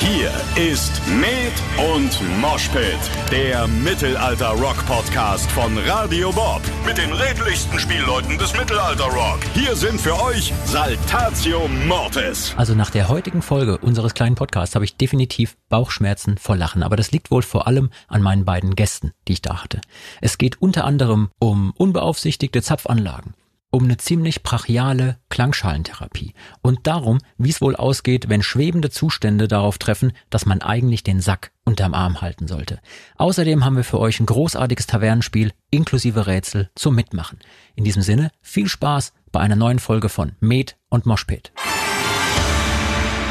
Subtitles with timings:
[0.00, 1.52] Hier ist Med
[1.94, 2.98] und Moshpit,
[3.30, 6.60] der Mittelalter-Rock-Podcast von Radio Bob.
[6.84, 9.40] Mit den redlichsten Spielleuten des Mittelalter-Rock.
[9.54, 12.54] Hier sind für euch Saltatio Mortis.
[12.56, 16.82] Also nach der heutigen Folge unseres kleinen Podcasts habe ich definitiv Bauchschmerzen vor Lachen.
[16.82, 19.80] Aber das liegt wohl vor allem an meinen beiden Gästen, die ich da hatte.
[20.20, 23.34] Es geht unter anderem um unbeaufsichtigte Zapfanlagen
[23.74, 26.32] um eine ziemlich brachiale Klangschalentherapie
[26.62, 31.20] und darum, wie es wohl ausgeht, wenn schwebende Zustände darauf treffen, dass man eigentlich den
[31.20, 32.78] Sack unterm Arm halten sollte.
[33.16, 37.40] Außerdem haben wir für euch ein großartiges Tavernenspiel inklusive Rätsel zum Mitmachen.
[37.74, 41.52] In diesem Sinne, viel Spaß bei einer neuen Folge von Med und Moshpit.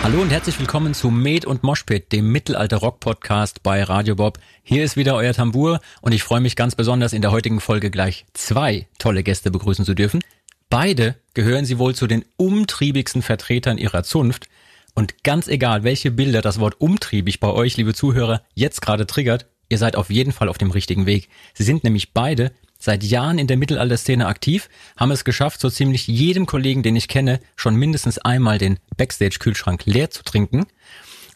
[0.04, 4.38] Hallo und herzlich willkommen zu Med und Moshpit, dem Mittelalter-Rock-Podcast bei Radio Bob.
[4.62, 7.90] Hier ist wieder euer Tambour und ich freue mich ganz besonders in der heutigen Folge
[7.90, 10.22] gleich zwei tolle Gäste begrüßen zu dürfen.
[10.70, 14.50] Beide gehören sie wohl zu den umtriebigsten Vertretern ihrer Zunft.
[14.94, 19.46] Und ganz egal, welche Bilder das Wort umtriebig bei euch, liebe Zuhörer, jetzt gerade triggert,
[19.70, 21.30] ihr seid auf jeden Fall auf dem richtigen Weg.
[21.54, 22.52] Sie sind nämlich beide
[22.84, 24.68] seit Jahren in der Mittelalterszene aktiv,
[24.98, 29.86] haben es geschafft, so ziemlich jedem Kollegen, den ich kenne, schon mindestens einmal den Backstage-Kühlschrank
[29.86, 30.66] leer zu trinken.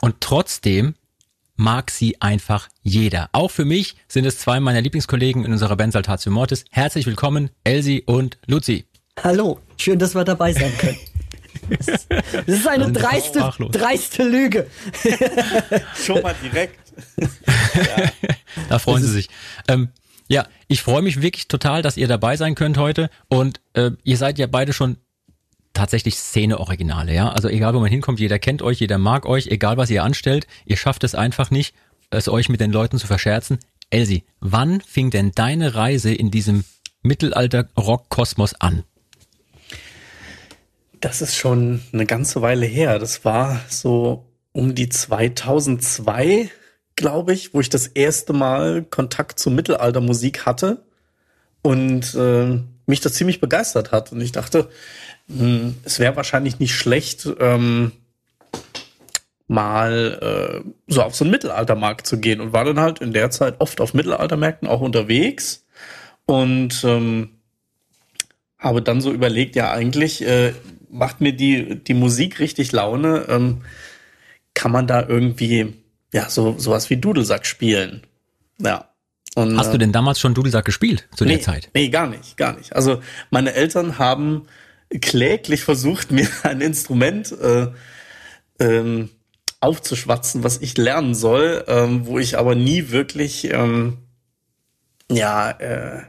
[0.02, 0.96] Und trotzdem
[1.56, 3.30] mag sie einfach jeder.
[3.32, 6.66] Auch für mich sind es zwei meiner Lieblingskollegen in unserer Band Saltatio Mortis.
[6.70, 8.86] Herzlich willkommen, Elsie und Luzi.
[9.24, 10.98] Hallo, schön, dass wir dabei sein können.
[11.70, 11.88] Das
[12.46, 13.40] ist eine dreiste,
[13.72, 14.68] dreiste Lüge.
[16.06, 16.78] Schon mal direkt.
[17.74, 18.12] ja.
[18.70, 19.30] Da freuen Sie sich.
[19.68, 19.90] Ähm,
[20.28, 23.10] ja, ich freue mich wirklich total, dass ihr dabei sein könnt heute.
[23.30, 24.98] Und äh, ihr seid ja beide schon
[25.74, 27.30] tatsächlich Szene-Originale, ja.
[27.30, 30.48] Also egal, wo man hinkommt, jeder kennt euch, jeder mag euch, egal was ihr anstellt,
[30.66, 31.76] ihr schafft es einfach nicht,
[32.10, 33.60] es euch mit den Leuten zu verscherzen.
[33.90, 36.66] Elsie, wann fing denn deine Reise in diesem
[37.04, 38.84] Mittelalter-Rock-Kosmos an?
[41.00, 42.98] Das ist schon eine ganze Weile her.
[42.98, 46.50] Das war so um die 2002
[46.98, 50.84] glaube ich, wo ich das erste Mal Kontakt zur Mittelaltermusik hatte
[51.62, 54.12] und äh, mich das ziemlich begeistert hat.
[54.12, 54.70] Und ich dachte,
[55.28, 57.94] mh, hm, es wäre wahrscheinlich nicht schlecht, ähm,
[59.48, 63.30] mal äh, so auf so einen Mittelaltermarkt zu gehen und war dann halt in der
[63.32, 65.66] Zeit oft auf Mittelaltermärkten auch unterwegs
[66.26, 67.30] und ähm,
[68.60, 70.54] habe dann so überlegt, ja eigentlich äh,
[70.90, 73.62] macht mir die die Musik richtig Laune, ähm,
[74.54, 75.76] kann man da irgendwie
[76.14, 78.06] ja, so sowas wie Dudelsack spielen.
[78.60, 78.90] Ja.
[79.36, 81.70] Und, Hast du denn damals schon Dudelsack gespielt zu nee, der Zeit?
[81.76, 82.76] Nee, gar nicht, gar nicht.
[82.76, 84.48] Also meine Eltern haben
[85.02, 87.68] kläglich versucht, mir ein Instrument äh,
[88.60, 89.10] ähm,
[89.60, 93.98] aufzuschwatzen, was ich lernen soll, ähm, wo ich aber nie wirklich, ähm,
[95.12, 96.04] ja, äh,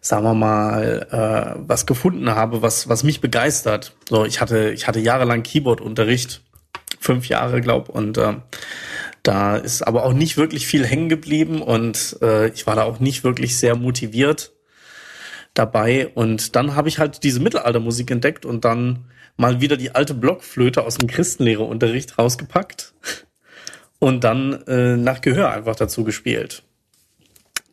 [0.00, 3.94] sagen wir mal, äh, was gefunden habe, was, was mich begeistert.
[4.08, 6.42] So, ich hatte, ich hatte jahrelang Keyboard-Unterricht
[6.98, 7.88] fünf Jahre, glaub.
[7.88, 8.34] Und äh,
[9.22, 13.00] da ist aber auch nicht wirklich viel hängen geblieben und äh, ich war da auch
[13.00, 14.52] nicht wirklich sehr motiviert
[15.54, 16.08] dabei.
[16.08, 19.04] Und dann habe ich halt diese Mittelaltermusik entdeckt und dann
[19.36, 22.94] mal wieder die alte Blockflöte aus dem Christenlehrerunterricht rausgepackt
[23.98, 26.62] und dann äh, nach Gehör einfach dazu gespielt.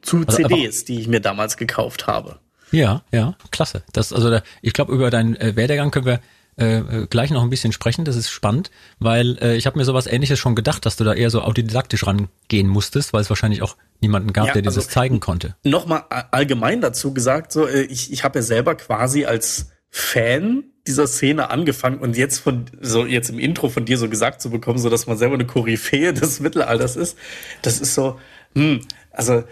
[0.01, 2.39] Zu also, CDs, die ich mir damals gekauft habe.
[2.71, 3.83] Ja, ja, klasse.
[3.93, 6.19] Das also, da, ich glaube über deinen äh, Werdegang können wir
[6.57, 8.05] äh, äh, gleich noch ein bisschen sprechen.
[8.05, 11.13] Das ist spannend, weil äh, ich habe mir sowas ähnliches schon gedacht, dass du da
[11.13, 14.89] eher so autodidaktisch rangehen musstest, weil es wahrscheinlich auch niemanden gab, ja, der dieses also,
[14.89, 15.55] zeigen konnte.
[15.63, 21.07] Nochmal allgemein dazu gesagt, so äh, ich, ich habe ja selber quasi als Fan dieser
[21.07, 24.77] Szene angefangen und jetzt von so jetzt im Intro von dir so gesagt zu bekommen,
[24.77, 27.17] so dass man selber eine Koryphäe des Mittelalters ist,
[27.63, 28.19] das ist so,
[28.53, 29.43] hm, also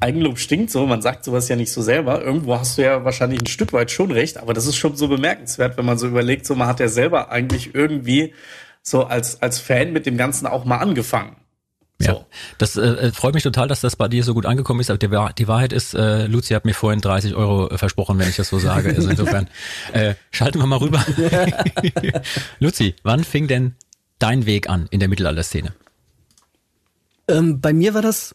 [0.00, 2.22] Eigenlob stinkt so, man sagt sowas ja nicht so selber.
[2.22, 5.08] Irgendwo hast du ja wahrscheinlich ein Stück weit schon recht, aber das ist schon so
[5.08, 8.34] bemerkenswert, wenn man so überlegt, so man hat ja selber eigentlich irgendwie
[8.82, 11.36] so als, als Fan mit dem Ganzen auch mal angefangen.
[11.98, 12.12] So.
[12.12, 14.88] Ja, das äh, äh freut mich total, dass das bei dir so gut angekommen ist.
[14.88, 18.28] Aber die, die Wahrheit ist, äh, Luzi hat mir vorhin 30 Euro äh, versprochen, wenn
[18.28, 18.88] ich das so sage.
[18.96, 19.48] Also insofern
[19.92, 21.04] äh, schalten wir mal rüber.
[22.58, 23.74] Luzi, wann fing denn
[24.18, 25.74] dein Weg an in der Mittelalterszene?
[27.28, 28.34] Ähm, bei mir war das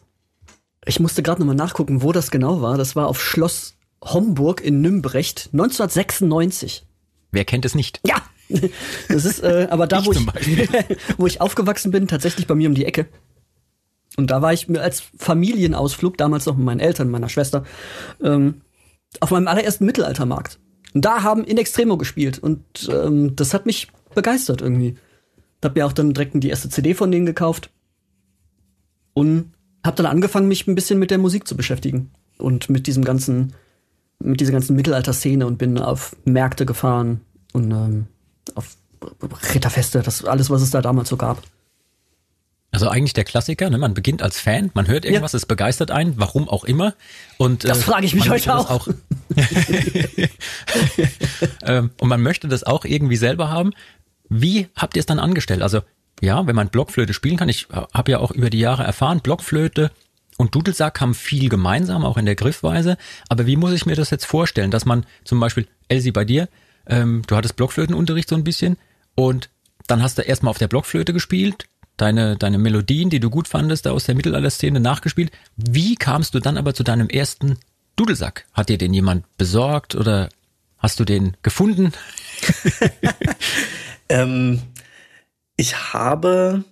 [0.86, 2.78] ich musste gerade nochmal nachgucken, wo das genau war.
[2.78, 6.86] Das war auf Schloss Homburg in Nümbrecht 1996.
[7.32, 8.00] Wer kennt es nicht?
[8.06, 8.22] Ja!
[9.08, 10.20] Das ist äh, aber da, ich wo ich,
[11.18, 13.08] wo ich aufgewachsen bin, tatsächlich bei mir um die Ecke.
[14.16, 17.64] Und da war ich mir als Familienausflug, damals noch mit meinen Eltern, meiner Schwester,
[18.22, 18.62] ähm,
[19.20, 20.60] auf meinem allerersten Mittelaltermarkt.
[20.94, 24.96] Und da haben In Extremo gespielt und ähm, das hat mich begeistert irgendwie.
[25.62, 27.70] Hab mir auch dann direkt die erste CD von denen gekauft.
[29.12, 29.52] Und
[29.86, 33.54] habe dann angefangen, mich ein bisschen mit der Musik zu beschäftigen und mit diesem ganzen,
[34.18, 37.20] mit dieser ganzen Mittelalter-Szene und bin auf Märkte gefahren
[37.52, 38.06] und ähm,
[38.54, 38.76] auf
[39.54, 41.42] Ritterfeste, das alles, was es da damals so gab.
[42.72, 43.78] Also eigentlich der Klassiker, ne?
[43.78, 45.38] man beginnt als Fan, man hört irgendwas, ja.
[45.38, 46.94] es begeistert einen, warum auch immer.
[47.38, 48.70] Und, das äh, frage ich mich heute auch.
[48.70, 48.88] auch
[51.62, 53.72] ähm, und man möchte das auch irgendwie selber haben.
[54.28, 55.62] Wie habt ihr es dann angestellt?
[55.62, 55.80] Also
[56.20, 59.90] ja, wenn man Blockflöte spielen kann, ich habe ja auch über die Jahre erfahren, Blockflöte
[60.36, 62.96] und Dudelsack haben viel gemeinsam, auch in der Griffweise.
[63.28, 66.48] Aber wie muss ich mir das jetzt vorstellen, dass man zum Beispiel, Elsie, bei dir,
[66.86, 68.76] ähm, du hattest Blockflötenunterricht so ein bisschen
[69.14, 69.50] und
[69.86, 71.66] dann hast du erstmal auf der Blockflöte gespielt,
[71.96, 75.30] deine, deine Melodien, die du gut fandest, da aus der Mittelalterszene nachgespielt.
[75.56, 77.58] Wie kamst du dann aber zu deinem ersten
[77.96, 78.46] Dudelsack?
[78.52, 80.28] Hat dir den jemand besorgt oder
[80.78, 81.92] hast du den gefunden?
[84.08, 84.60] ähm,
[85.56, 86.64] ich habe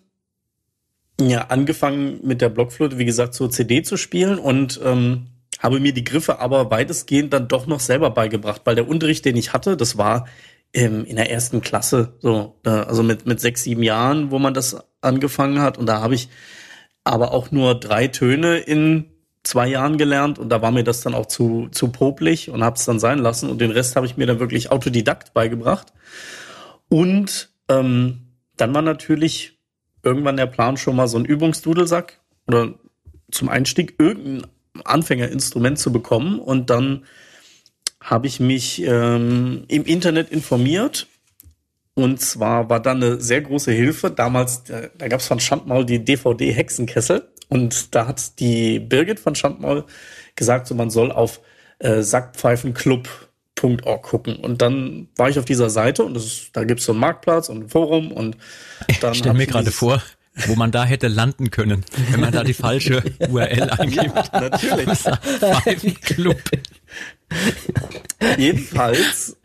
[1.20, 5.26] ja angefangen mit der Blockflöte, wie gesagt, zur CD zu spielen und ähm,
[5.60, 9.36] habe mir die Griffe aber weitestgehend dann doch noch selber beigebracht, weil der Unterricht, den
[9.36, 10.26] ich hatte, das war
[10.72, 14.54] ähm, in der ersten Klasse, so, äh, also mit, mit sechs, sieben Jahren, wo man
[14.54, 15.78] das angefangen hat.
[15.78, 16.28] Und da habe ich
[17.04, 19.06] aber auch nur drei Töne in
[19.44, 22.76] zwei Jahren gelernt und da war mir das dann auch zu, zu popelig und habe
[22.76, 23.50] es dann sein lassen.
[23.50, 25.92] Und den Rest habe ich mir dann wirklich autodidakt beigebracht.
[26.88, 28.23] Und ähm,
[28.56, 29.58] dann war natürlich
[30.02, 32.74] irgendwann der Plan schon mal so ein Übungsdudelsack oder
[33.30, 34.50] zum Einstieg irgendein
[34.84, 36.38] Anfängerinstrument zu bekommen.
[36.38, 37.04] Und dann
[38.00, 41.06] habe ich mich ähm, im Internet informiert.
[41.94, 44.10] Und zwar war da eine sehr große Hilfe.
[44.10, 47.28] Damals, da, da gab es von Schandmaul die DVD Hexenkessel.
[47.48, 49.84] Und da hat die Birgit von Schandmaul
[50.34, 51.40] gesagt, so man soll auf
[51.78, 52.02] äh,
[53.54, 54.36] Sackpfeifenclub.org gucken.
[54.36, 57.48] Und dann war ich auf dieser Seite und das, da gibt es so einen Marktplatz
[57.48, 58.36] und ein Forum und
[59.00, 59.12] dann.
[59.12, 60.02] Ich stelle mir gerade vor,
[60.46, 64.14] wo man da hätte landen können, wenn man da die falsche URL eingibt.
[64.32, 64.98] Ja, natürlich.
[64.98, 66.40] Pfeifenclub.
[68.36, 69.36] Jedenfalls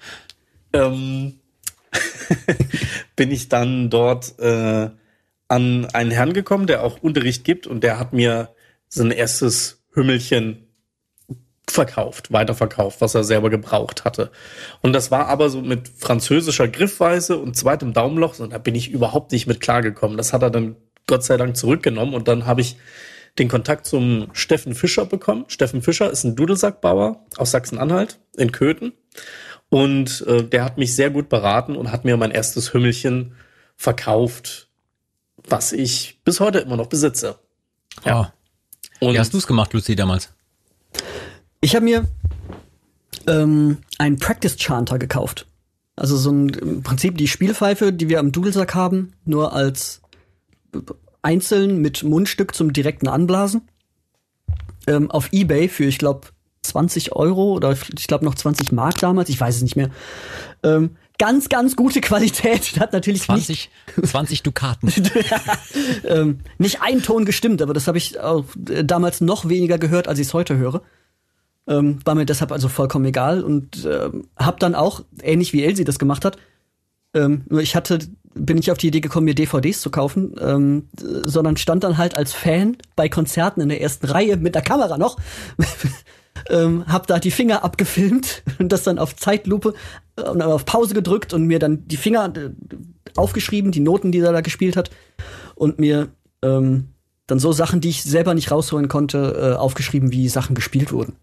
[0.73, 1.39] ähm,
[3.15, 4.89] bin ich dann dort äh,
[5.47, 8.49] an einen Herrn gekommen, der auch Unterricht gibt und der hat mir
[8.87, 10.68] sein erstes Hümmelchen
[11.71, 14.31] verkauft, weiterverkauft, was er selber gebraucht hatte.
[14.81, 18.91] Und das war aber so mit französischer Griffweise und zweitem Daumenloch und da bin ich
[18.91, 20.17] überhaupt nicht mit klargekommen.
[20.17, 20.75] Das hat er dann
[21.07, 22.77] Gott sei Dank zurückgenommen und dann habe ich
[23.37, 25.45] den Kontakt zum Steffen Fischer bekommen.
[25.47, 28.93] Steffen Fischer ist ein Dudelsackbauer aus Sachsen-Anhalt in Köthen.
[29.69, 33.35] Und äh, der hat mich sehr gut beraten und hat mir mein erstes Hümmelchen
[33.75, 34.67] verkauft,
[35.47, 37.37] was ich bis heute immer noch besitze.
[38.03, 38.33] Ja.
[39.01, 39.05] Oh.
[39.07, 40.33] Und Wie hast du es gemacht, Lucy, damals?
[41.61, 42.07] Ich habe mir
[43.27, 45.45] ähm, einen Practice Chanter gekauft.
[45.95, 50.01] Also so ein im Prinzip die Spielpfeife, die wir am Dudelsack haben, nur als
[51.21, 53.67] einzeln mit Mundstück zum direkten Anblasen.
[54.87, 56.29] Ähm, auf Ebay für, ich glaube,
[56.61, 59.89] 20 Euro oder ich glaube noch 20 Mark damals, ich weiß es nicht mehr.
[60.63, 62.73] Ähm, ganz, ganz gute Qualität.
[62.79, 64.93] Hat natürlich 20, nicht, 20 Dukaten.
[66.05, 70.07] ähm, nicht ein Ton gestimmt, aber das habe ich auch äh, damals noch weniger gehört,
[70.07, 70.81] als ich es heute höre.
[71.69, 75.85] Ähm, war mir deshalb also vollkommen egal und ähm, habe dann auch, ähnlich wie Elsie
[75.85, 76.37] das gemacht hat,
[77.13, 77.99] ähm, nur ich hatte
[78.33, 82.15] bin ich auf die Idee gekommen, mir DVDs zu kaufen, ähm, sondern stand dann halt
[82.15, 85.17] als Fan bei Konzerten in der ersten Reihe mit der Kamera noch,
[86.49, 89.73] ähm, hab da die Finger abgefilmt und das dann auf Zeitlupe
[90.15, 92.51] und äh, auf Pause gedrückt und mir dann die Finger äh,
[93.15, 94.91] aufgeschrieben, die Noten, die er da gespielt hat
[95.55, 96.09] und mir
[96.41, 96.89] ähm,
[97.27, 101.15] dann so Sachen, die ich selber nicht rausholen konnte, äh, aufgeschrieben, wie Sachen gespielt wurden.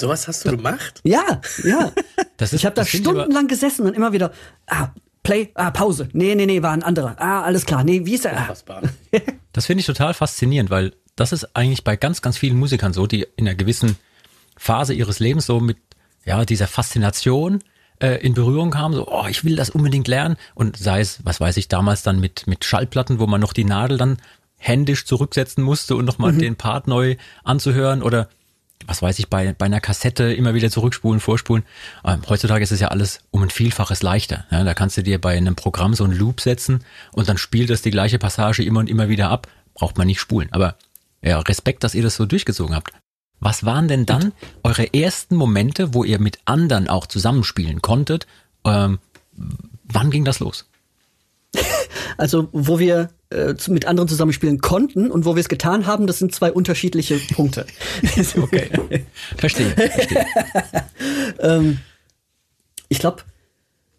[0.00, 1.00] Sowas hast du gemacht?
[1.04, 1.92] Ja, ja.
[2.36, 4.32] Das ist, ich habe da stundenlang gesessen und immer wieder,
[4.66, 4.88] ah,
[5.22, 6.08] Play, ah, Pause.
[6.14, 7.16] Nee, nee, nee, war ein anderer.
[7.18, 7.84] Ah, alles klar.
[7.84, 8.56] Nee, wie ist er?
[9.52, 13.06] das finde ich total faszinierend, weil das ist eigentlich bei ganz, ganz vielen Musikern so,
[13.06, 13.98] die in einer gewissen
[14.56, 15.76] Phase ihres Lebens so mit
[16.24, 17.62] ja, dieser Faszination
[18.00, 20.36] äh, in Berührung kamen, so, oh, ich will das unbedingt lernen.
[20.54, 23.64] Und sei es, was weiß ich, damals dann mit, mit Schallplatten, wo man noch die
[23.64, 24.16] Nadel dann
[24.56, 26.38] händisch zurücksetzen musste und nochmal mhm.
[26.38, 28.28] den Part neu anzuhören oder
[28.86, 31.64] was weiß ich, bei, bei einer Kassette immer wieder zurückspulen, vorspulen.
[32.04, 34.46] Ähm, heutzutage ist es ja alles um ein Vielfaches leichter.
[34.50, 37.70] Ja, da kannst du dir bei einem Programm so einen Loop setzen und dann spielt
[37.70, 39.48] es die gleiche Passage immer und immer wieder ab.
[39.74, 40.48] Braucht man nicht spulen.
[40.52, 40.76] Aber
[41.22, 42.92] ja, Respekt, dass ihr das so durchgezogen habt.
[43.38, 44.32] Was waren denn dann
[44.62, 48.26] eure ersten Momente, wo ihr mit anderen auch zusammenspielen konntet?
[48.64, 48.98] Ähm,
[49.84, 50.68] wann ging das los?
[52.18, 56.18] Also, wo wir äh, mit anderen zusammenspielen konnten und wo wir es getan haben, das
[56.18, 57.64] sind zwei unterschiedliche Punkte.
[58.36, 58.68] okay.
[59.36, 59.70] Verstehe.
[59.70, 60.26] verstehe.
[61.38, 61.78] ähm,
[62.88, 63.22] ich glaube,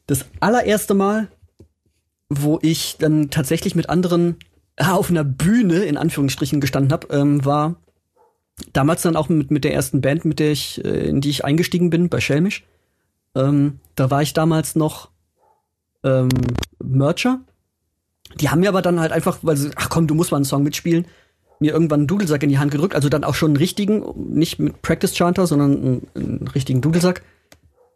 [0.08, 1.30] das allererste Mal,
[2.28, 4.36] wo ich dann tatsächlich mit anderen
[4.78, 7.78] auf einer Bühne in Anführungsstrichen gestanden habe, ähm, war
[8.74, 11.46] damals dann auch mit, mit der ersten Band, mit der ich, äh, in die ich
[11.46, 12.66] eingestiegen bin, bei Schelmisch.
[13.34, 15.10] Ähm, da war ich damals noch
[16.04, 16.30] ähm,
[16.84, 17.40] Mercher
[18.40, 20.46] Die haben mir aber dann halt einfach, weil sie, ach komm, du musst mal einen
[20.46, 21.06] Song mitspielen,
[21.60, 24.60] mir irgendwann einen Dudelsack in die Hand gedrückt, also dann auch schon einen richtigen, nicht
[24.60, 27.22] mit Practice Chanter, sondern einen, einen richtigen Dudelsack.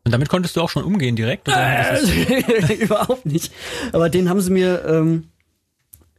[0.04, 1.48] Und damit konntest du auch schon umgehen direkt?
[1.48, 2.00] Oder?
[2.00, 3.52] Äh, überhaupt nicht.
[3.92, 5.24] Aber den haben sie mir ähm,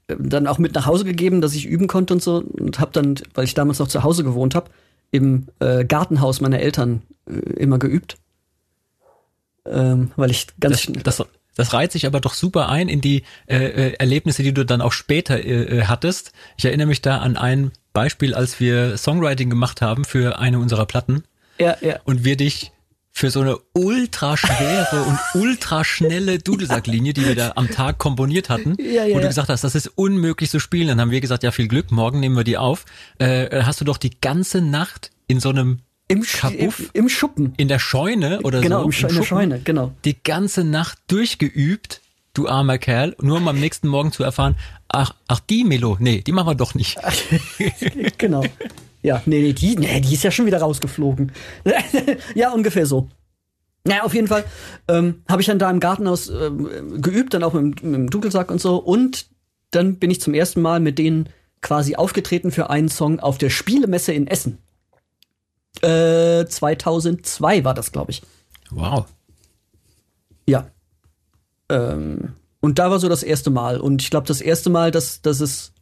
[0.08, 2.38] dann auch mit nach Hause gegeben, dass ich üben konnte und so.
[2.38, 4.70] Und hab dann, weil ich damals noch zu Hause gewohnt habe,
[5.12, 8.16] im äh, Gartenhaus meiner Eltern äh, immer geübt.
[9.64, 13.24] Ähm, weil ich ganz das, das, das reiht sich aber doch super ein in die
[13.46, 16.32] äh, äh, Erlebnisse, die du dann auch später äh, äh, hattest.
[16.56, 20.86] Ich erinnere mich da an ein Beispiel, als wir Songwriting gemacht haben für eine unserer
[20.86, 21.24] Platten.
[21.58, 21.98] Ja, ja.
[22.04, 22.72] Und wir dich
[23.16, 28.50] für so eine ultra schwere und ultra schnelle Dudelsacklinie, die wir da am Tag komponiert
[28.50, 30.88] hatten, Ja, ja, wo du gesagt hast, das ist unmöglich zu spielen.
[30.88, 32.84] Dann haben wir gesagt, ja viel Glück, morgen nehmen wir die auf.
[33.18, 37.54] Äh, hast du doch die ganze Nacht in so einem Im, Kabuff im Schuppen.
[37.56, 39.92] in der Scheune oder genau, so, im Sche in der Scheune, genau.
[40.04, 42.00] die ganze Nacht durchgeübt,
[42.32, 44.54] du armer Kerl, nur um am nächsten Morgen zu erfahren,
[44.88, 46.98] ach, ach die Melo, nee, die machen wir doch nicht.
[48.18, 48.44] genau.
[49.02, 51.32] Ja, nee, nee, die, nee, die ist ja schon wieder rausgeflogen.
[52.34, 53.08] ja, ungefähr so.
[53.84, 54.44] Naja, auf jeden Fall
[54.88, 58.50] ähm, habe ich dann da im Gartenhaus ähm, geübt, dann auch mit, mit dem Dudelsack
[58.50, 58.76] und so.
[58.76, 59.26] Und
[59.70, 61.28] dann bin ich zum ersten Mal mit denen
[61.62, 64.58] quasi aufgetreten für einen Song auf der Spielemesse in Essen.
[65.82, 68.22] Äh, 2002 war das, glaube ich.
[68.70, 69.06] Wow.
[70.46, 70.70] Ja.
[71.68, 73.80] Ähm, und da war so das erste Mal.
[73.80, 75.72] Und ich glaube, das erste Mal, dass, dass es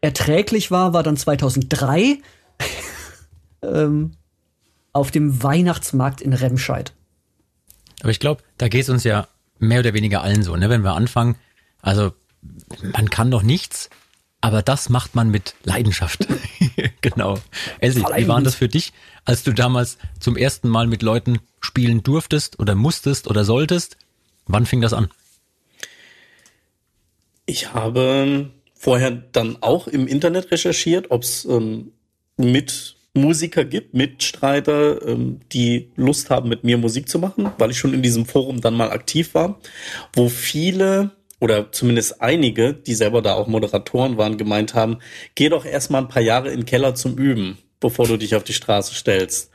[0.00, 2.18] erträglich war, war dann 2003
[3.62, 4.12] ähm,
[4.92, 6.92] auf dem Weihnachtsmarkt in Remscheid.
[8.00, 9.26] Aber ich glaube, da geht es uns ja
[9.58, 10.68] mehr oder weniger allen so, ne?
[10.68, 11.36] Wenn wir anfangen,
[11.80, 12.12] also
[12.92, 13.90] man kann doch nichts,
[14.44, 16.28] aber das macht man mit Leidenschaft.
[17.00, 17.38] genau.
[17.78, 18.92] Elsie, wie war das für dich,
[19.24, 23.96] als du damals zum ersten Mal mit Leuten spielen durftest oder musstest oder solltest?
[24.46, 25.08] Wann fing das an?
[27.46, 31.92] Ich habe vorher dann auch im Internet recherchiert, ob es ähm,
[32.36, 37.78] mit Musiker gibt, Mitstreiter, ähm, die Lust haben, mit mir Musik zu machen, weil ich
[37.78, 39.58] schon in diesem Forum dann mal aktiv war,
[40.12, 41.12] wo viele
[41.44, 45.00] oder zumindest einige, die selber da auch Moderatoren waren, gemeint haben,
[45.34, 48.44] geh doch erstmal ein paar Jahre in den Keller zum Üben, bevor du dich auf
[48.44, 49.50] die Straße stellst.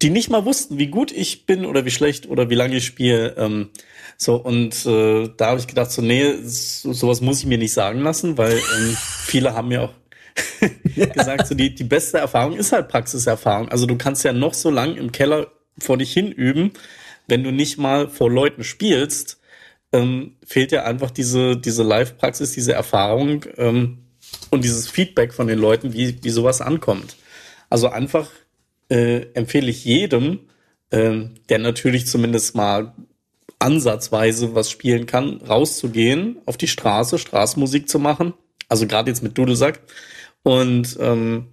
[0.00, 2.86] Die nicht mal wussten, wie gut ich bin oder wie schlecht oder wie lange ich
[2.86, 3.34] spiele.
[3.36, 3.68] Ähm,
[4.16, 7.74] so, und äh, da habe ich gedacht, so, nee, so, sowas muss ich mir nicht
[7.74, 9.92] sagen lassen, weil ähm, viele haben mir auch
[11.12, 13.68] gesagt, so die, die beste Erfahrung ist halt Praxiserfahrung.
[13.68, 16.72] Also du kannst ja noch so lang im Keller vor dich hin üben,
[17.26, 19.37] wenn du nicht mal vor Leuten spielst,
[19.92, 23.98] ähm, fehlt ja einfach diese, diese Live-Praxis, diese Erfahrung ähm,
[24.50, 27.16] und dieses Feedback von den Leuten, wie, wie sowas ankommt.
[27.70, 28.30] Also einfach
[28.90, 30.40] äh, empfehle ich jedem,
[30.90, 32.94] ähm, der natürlich zumindest mal
[33.58, 38.34] ansatzweise was spielen kann, rauszugehen, auf die Straße, Straßenmusik zu machen,
[38.68, 39.80] also gerade jetzt mit Dudelsack
[40.42, 41.48] und ähm,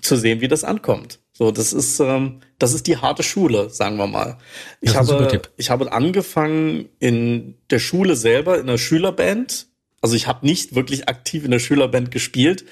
[0.00, 1.19] zu sehen, wie das ankommt.
[1.40, 4.36] So, das ist ähm, das ist die harte Schule, sagen wir mal.
[4.82, 9.66] Ich habe ich habe angefangen in der Schule selber in einer Schülerband.
[10.02, 12.66] Also ich habe nicht wirklich aktiv in der Schülerband gespielt,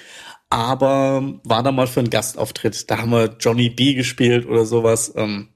[0.50, 2.90] aber war da mal für einen Gastauftritt.
[2.90, 5.48] Da haben wir Johnny B gespielt oder sowas ähm,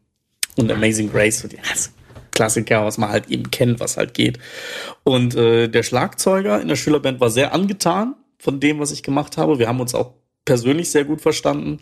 [0.56, 1.40] und Amazing Grace.
[1.40, 1.90] So die also
[2.30, 4.38] Klassiker, was man halt eben kennt, was halt geht.
[5.04, 9.36] Und äh, der Schlagzeuger in der Schülerband war sehr angetan von dem, was ich gemacht
[9.36, 9.58] habe.
[9.58, 10.14] Wir haben uns auch
[10.46, 11.80] persönlich sehr gut verstanden.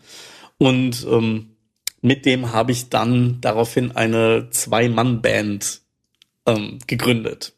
[0.60, 1.56] Und ähm,
[2.02, 5.80] mit dem habe ich dann daraufhin eine Zwei-Mann-Band
[6.44, 7.54] ähm, gegründet.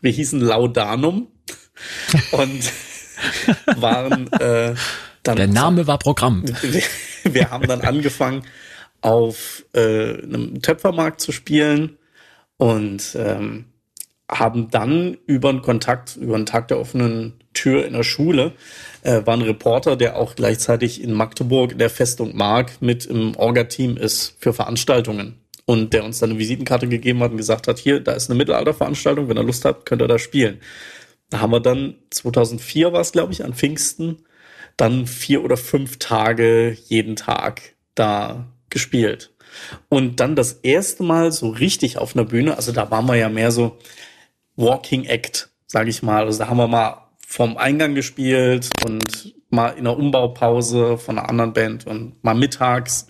[0.00, 1.28] Wir hießen Laudanum
[2.32, 2.72] und
[3.76, 4.74] waren äh,
[5.22, 6.42] dann Der Name war Programm.
[6.62, 6.82] wir,
[7.24, 8.44] wir haben dann angefangen,
[9.02, 11.98] auf äh, einem Töpfermarkt zu spielen
[12.56, 13.66] und ähm,
[14.30, 18.52] haben dann über einen Kontakt, über einen Tag der offenen Tür in der Schule,
[19.02, 23.36] äh, war ein Reporter, der auch gleichzeitig in Magdeburg in der Festung Mark mit im
[23.36, 25.40] Orga-Team ist für Veranstaltungen.
[25.64, 28.38] Und der uns dann eine Visitenkarte gegeben hat und gesagt hat, hier, da ist eine
[28.38, 30.60] Mittelalterveranstaltung, wenn ihr Lust habt, könnt ihr da spielen.
[31.30, 34.24] Da haben wir dann, 2004 war es, glaube ich, an Pfingsten,
[34.78, 39.30] dann vier oder fünf Tage jeden Tag da gespielt.
[39.88, 43.28] Und dann das erste Mal so richtig auf einer Bühne, also da waren wir ja
[43.28, 43.78] mehr so
[44.58, 46.24] Walking Act, sage ich mal.
[46.24, 51.28] Also da haben wir mal vom Eingang gespielt und mal in einer Umbaupause von einer
[51.28, 53.06] anderen Band und mal mittags.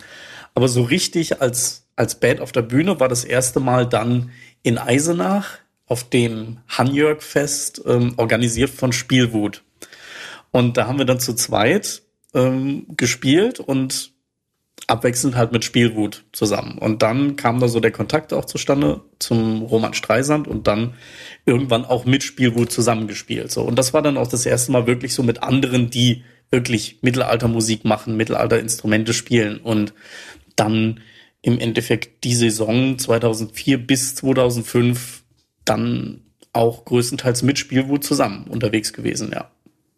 [0.53, 4.77] Aber so richtig als, als Band auf der Bühne war das erste Mal dann in
[4.77, 9.63] Eisenach auf dem Hanjörg-Fest, ähm, organisiert von Spielwut.
[10.51, 12.03] Und da haben wir dann zu zweit
[12.35, 14.11] ähm, gespielt und
[14.89, 16.77] abwechselnd halt mit Spielwut zusammen.
[16.77, 20.95] Und dann kam da so der Kontakt auch zustande zum Roman Streisand und dann
[21.45, 23.51] irgendwann auch mit Spielwut zusammengespielt.
[23.51, 23.61] So.
[23.61, 27.85] Und das war dann auch das erste Mal wirklich so mit anderen, die wirklich Mittelaltermusik
[27.85, 29.93] machen, Mittelalterinstrumente spielen und
[30.55, 31.01] dann
[31.41, 35.23] im Endeffekt die Saison 2004 bis 2005
[35.63, 39.51] dann auch größtenteils mit Spielwut zusammen unterwegs gewesen, ja.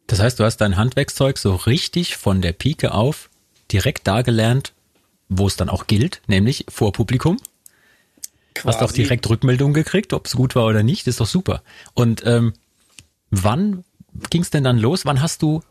[0.07, 3.29] Das heißt, du hast dein Handwerkszeug so richtig von der Pike auf
[3.71, 4.73] direkt da gelernt,
[5.31, 7.37] wo es dann auch gilt, nämlich vor Publikum.
[8.53, 8.67] Quasi.
[8.67, 11.63] Hast auch direkt Rückmeldungen gekriegt, ob es gut war oder nicht, ist doch super.
[11.93, 12.53] Und ähm,
[13.29, 13.85] wann
[14.29, 15.05] ging es denn dann los?
[15.05, 15.61] Wann hast du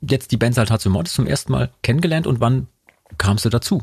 [0.00, 2.66] jetzt die Band Saltatio Mortis zum ersten Mal kennengelernt und wann
[3.18, 3.82] kamst du dazu?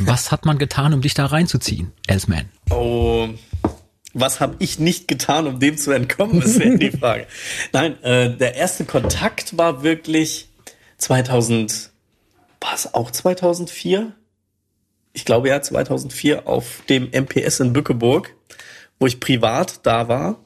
[0.00, 2.46] Was hat man getan, um dich da reinzuziehen, Elsman?
[2.70, 3.28] Oh,
[4.14, 7.28] was habe ich nicht getan, um dem zu entkommen, ist ja die Frage.
[7.72, 10.48] Nein, äh, der erste Kontakt war wirklich
[10.98, 11.90] 2000,
[12.60, 14.12] war es auch 2004?
[15.16, 18.34] Ich glaube ja, 2004 auf dem MPS in Bückeburg,
[19.00, 20.44] wo ich privat da war.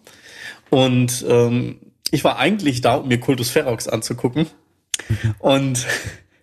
[0.70, 1.80] Und ähm,
[2.12, 4.46] ich war eigentlich da, um mir Kultus Ferox anzugucken.
[5.40, 5.88] Und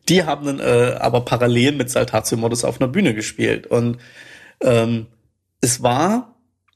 [0.10, 3.65] die haben dann äh, aber parallel mit Saltatio Modus auf einer Bühne gespielt.
[3.65, 3.98] Und
[4.60, 5.07] ähm,
[5.62, 6.36] es war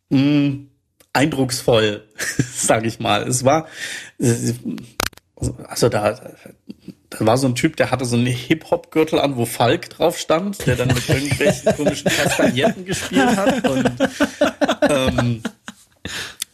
[0.09, 0.71] mh, hm,
[1.11, 2.07] eindrucksvoll,
[2.55, 3.27] sage ich mal.
[3.27, 3.67] Es war,
[5.67, 6.17] also da,
[7.11, 10.65] da war so ein Typ, der hatte so einen Hip-Hop-Gürtel an, wo Falk drauf stand,
[10.65, 13.67] der dann mit irgendwelchen komischen Kastagnetten gespielt hat.
[13.67, 13.91] Und
[14.89, 15.43] ähm,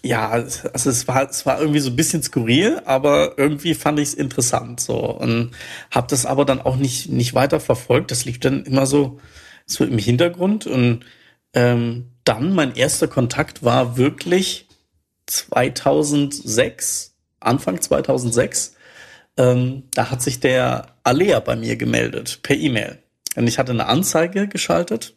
[0.02, 4.10] ja, also es war, es war irgendwie so ein bisschen skurril, aber irgendwie fand ich
[4.10, 5.52] es interessant so und
[5.92, 8.10] habe das aber dann auch nicht nicht weiter verfolgt.
[8.10, 9.20] Das lief dann immer so
[9.68, 11.06] so im Hintergrund und
[11.54, 14.68] ähm, dann mein erster Kontakt war wirklich
[15.28, 18.77] 2006, Anfang 2006.
[19.38, 22.98] Ähm, da hat sich der Alea bei mir gemeldet per E-Mail
[23.36, 25.14] und ich hatte eine Anzeige geschaltet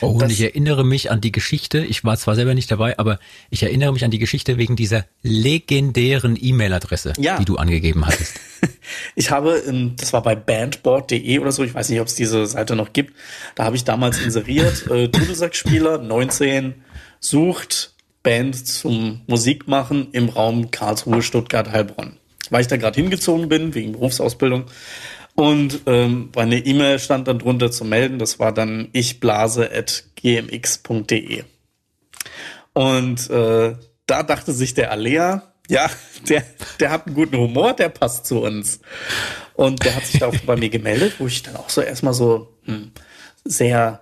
[0.00, 3.18] Oh, und ich erinnere mich an die Geschichte, ich war zwar selber nicht dabei, aber
[3.50, 7.38] ich erinnere mich an die Geschichte wegen dieser legendären E-Mail-Adresse, ja.
[7.38, 8.34] die du angegeben hattest.
[9.14, 9.62] ich habe,
[9.96, 13.14] das war bei bandboard.de oder so, ich weiß nicht, ob es diese Seite noch gibt,
[13.54, 16.74] da habe ich damals inseriert, äh, Dudelsackspieler 19
[17.20, 22.18] sucht Band zum Musikmachen im Raum Karlsruhe, Stuttgart, Heilbronn.
[22.52, 24.66] Weil ich da gerade hingezogen bin, wegen Berufsausbildung,
[25.34, 28.18] und ähm, meine E-Mail stand dann drunter zu melden.
[28.18, 31.44] Das war dann ichblase.gmx.de.
[32.74, 33.74] Und äh,
[34.06, 35.88] da dachte sich der Alea, ja,
[36.28, 36.44] der,
[36.80, 38.80] der hat einen guten Humor, der passt zu uns.
[39.54, 42.14] Und der hat sich da auch bei mir gemeldet, wo ich dann auch so erstmal
[42.14, 42.92] so hm,
[43.44, 44.00] sehr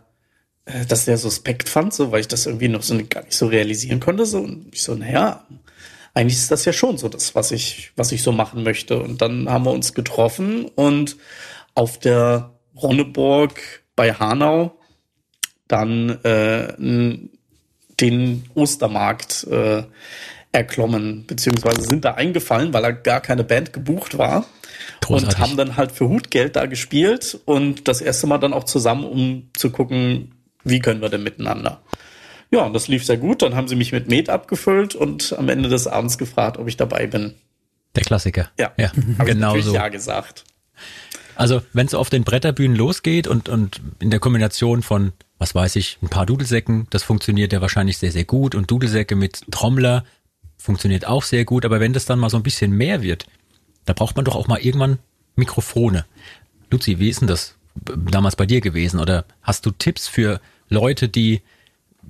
[0.65, 3.47] äh, das sehr suspekt fand, so weil ich das irgendwie noch so gar nicht so
[3.47, 4.27] realisieren konnte.
[4.27, 5.47] So und ich so, naja,
[6.21, 9.01] eigentlich ist das ja schon so das, was ich, was ich so machen möchte.
[9.01, 11.17] Und dann haben wir uns getroffen und
[11.75, 14.77] auf der Ronneburg bei Hanau
[15.67, 16.75] dann äh,
[18.01, 19.85] den Ostermarkt äh,
[20.53, 24.45] erklommen, beziehungsweise sind da eingefallen, weil er gar keine Band gebucht war.
[25.01, 25.29] Großartig.
[25.29, 29.05] Und haben dann halt für Hutgeld da gespielt und das erste Mal dann auch zusammen,
[29.05, 31.81] um zu gucken, wie können wir denn miteinander.
[32.51, 33.43] Ja, und das lief sehr gut.
[33.43, 36.77] Dann haben sie mich mit Met abgefüllt und am Ende des Abends gefragt, ob ich
[36.77, 37.35] dabei bin.
[37.95, 38.51] Der Klassiker.
[38.59, 38.91] Ja, ja
[39.25, 39.75] genau so.
[39.75, 40.45] Ja gesagt.
[41.37, 45.77] Also, wenn es auf den Bretterbühnen losgeht und, und in der Kombination von, was weiß
[45.77, 50.05] ich, ein paar Dudelsäcken, das funktioniert ja wahrscheinlich sehr, sehr gut und Dudelsäcke mit Trommler
[50.59, 53.27] funktioniert auch sehr gut, aber wenn das dann mal so ein bisschen mehr wird,
[53.87, 54.99] da braucht man doch auch mal irgendwann
[55.37, 56.05] Mikrofone.
[56.71, 59.01] Luzi, wie ist denn das damals bei dir gewesen?
[59.01, 61.41] Oder hast du Tipps für Leute, die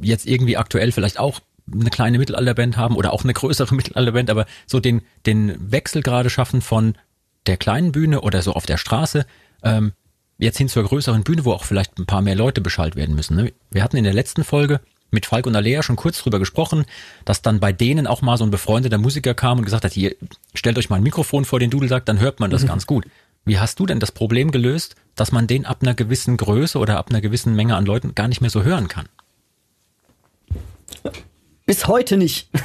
[0.00, 1.40] jetzt irgendwie aktuell vielleicht auch
[1.72, 6.30] eine kleine Mittelalterband haben oder auch eine größere Mittelalterband, aber so den, den Wechsel gerade
[6.30, 6.94] schaffen von
[7.46, 9.26] der kleinen Bühne oder so auf der Straße,
[9.62, 9.92] ähm,
[10.38, 13.36] jetzt hin zur größeren Bühne, wo auch vielleicht ein paar mehr Leute beschallt werden müssen.
[13.36, 13.52] Ne?
[13.70, 16.84] Wir hatten in der letzten Folge mit Falk und Alea schon kurz drüber gesprochen,
[17.24, 20.14] dass dann bei denen auch mal so ein befreundeter Musiker kam und gesagt hat, hier,
[20.54, 22.68] stellt euch mal ein Mikrofon vor den Dudelsack, dann hört man das mhm.
[22.68, 23.06] ganz gut.
[23.44, 26.98] Wie hast du denn das Problem gelöst, dass man den ab einer gewissen Größe oder
[26.98, 29.06] ab einer gewissen Menge an Leuten gar nicht mehr so hören kann?
[31.66, 32.50] Bis heute nicht.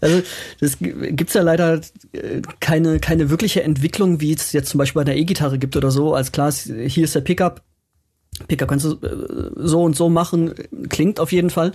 [0.00, 0.22] also
[0.60, 1.80] das gibt's ja leider
[2.12, 5.90] äh, keine keine wirkliche Entwicklung, wie es jetzt zum Beispiel bei der E-Gitarre gibt oder
[5.90, 6.14] so.
[6.14, 7.62] Als klar, hier ist der Pickup.
[8.48, 10.54] Pickup kannst du äh, so und so machen,
[10.88, 11.72] klingt auf jeden Fall.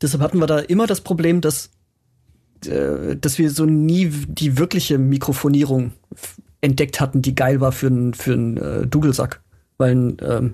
[0.00, 1.70] Deshalb hatten wir da immer das Problem, dass
[2.66, 5.92] äh, dass wir so nie die wirkliche Mikrofonierung
[6.60, 9.40] entdeckt hatten, die geil war für einen für einen äh, Dudelsack,
[9.76, 10.52] weil ein ähm,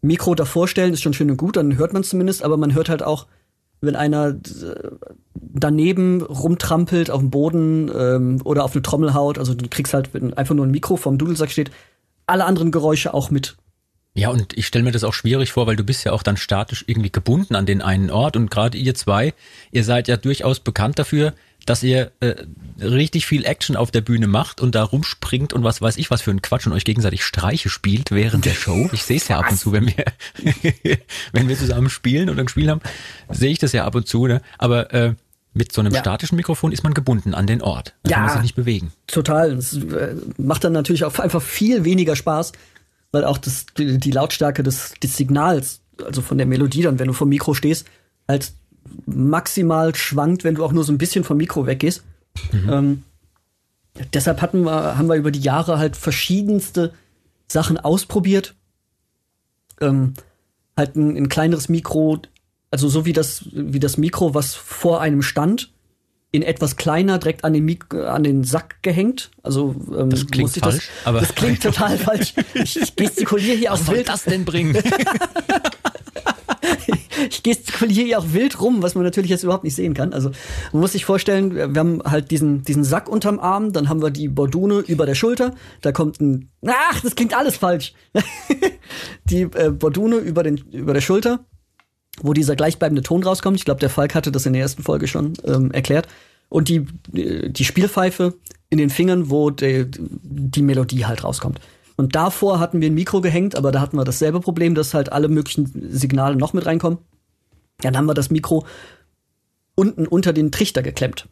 [0.00, 2.88] Mikro davor stellen ist schon schön und gut, dann hört man zumindest, aber man hört
[2.88, 3.26] halt auch,
[3.80, 4.34] wenn einer äh,
[5.34, 10.10] daneben rumtrampelt auf dem Boden ähm, oder auf eine Trommel haut, also du kriegst halt,
[10.36, 11.70] einfach nur ein Mikro vom Dudelsack steht,
[12.26, 13.56] alle anderen Geräusche auch mit.
[14.14, 16.36] Ja, und ich stelle mir das auch schwierig vor, weil du bist ja auch dann
[16.36, 19.32] statisch irgendwie gebunden an den einen Ort und gerade ihr zwei,
[19.70, 21.34] ihr seid ja durchaus bekannt dafür,
[21.68, 22.34] dass ihr äh,
[22.80, 26.22] richtig viel Action auf der Bühne macht und da rumspringt und was weiß ich was
[26.22, 28.88] für ein Quatsch und euch gegenseitig Streiche spielt während der Show.
[28.92, 30.04] Ich sehe es ja ab und zu, wenn wir
[31.32, 32.80] wenn wir zusammen spielen oder ein Spiel haben,
[33.28, 34.26] sehe ich das ja ab und zu.
[34.26, 34.40] Ne?
[34.56, 35.14] Aber äh,
[35.52, 36.00] mit so einem ja.
[36.00, 37.94] statischen Mikrofon ist man gebunden an den Ort.
[38.02, 38.92] Da ja, kann man sich nicht bewegen.
[39.06, 39.54] Total.
[39.54, 42.52] Das äh, macht dann natürlich auch einfach viel weniger Spaß,
[43.12, 47.08] weil auch das, die, die Lautstärke des, des Signals, also von der Melodie dann, wenn
[47.08, 47.86] du vom Mikro stehst,
[48.26, 48.52] halt
[49.06, 52.04] maximal schwankt, wenn du auch nur so ein bisschen vom Mikro weggehst.
[52.52, 52.68] Mhm.
[52.70, 53.02] Ähm,
[54.12, 56.92] deshalb hatten wir, haben wir über die Jahre halt verschiedenste
[57.48, 58.54] Sachen ausprobiert.
[59.80, 60.14] Ähm,
[60.76, 62.20] halt ein, ein, kleineres Mikro,
[62.70, 65.72] also so wie das, wie das Mikro, was vor einem stand,
[66.30, 69.30] in etwas kleiner direkt an den, Mik an den Sack gehängt.
[69.42, 72.34] Also ähm, das klingt falsch, das, aber das klingt total falsch.
[72.54, 74.08] Ich gestikuliere hier was auch soll wild.
[74.08, 74.76] das denn bringen?
[77.30, 80.12] ich gestikuliere hier auch wild rum, was man natürlich jetzt überhaupt nicht sehen kann.
[80.12, 80.30] Also
[80.72, 84.10] man muss sich vorstellen, wir haben halt diesen diesen Sack unterm Arm, dann haben wir
[84.10, 87.94] die Bordune über der Schulter, da kommt ein Ach, das klingt alles falsch.
[89.24, 91.44] die äh, Bordune über den über der Schulter
[92.22, 93.56] wo dieser gleichbleibende Ton rauskommt.
[93.56, 96.08] Ich glaube, der Falk hatte das in der ersten Folge schon ähm, erklärt.
[96.48, 98.34] Und die, die Spielpfeife
[98.70, 101.60] in den Fingern, wo die, die Melodie halt rauskommt.
[101.98, 105.10] Und davor hatten wir ein Mikro gehängt, aber da hatten wir dasselbe Problem, dass halt
[105.10, 107.00] alle möglichen Signale noch mit reinkommen.
[107.78, 108.64] Dann haben wir das Mikro
[109.74, 111.28] unten unter den Trichter geklemmt.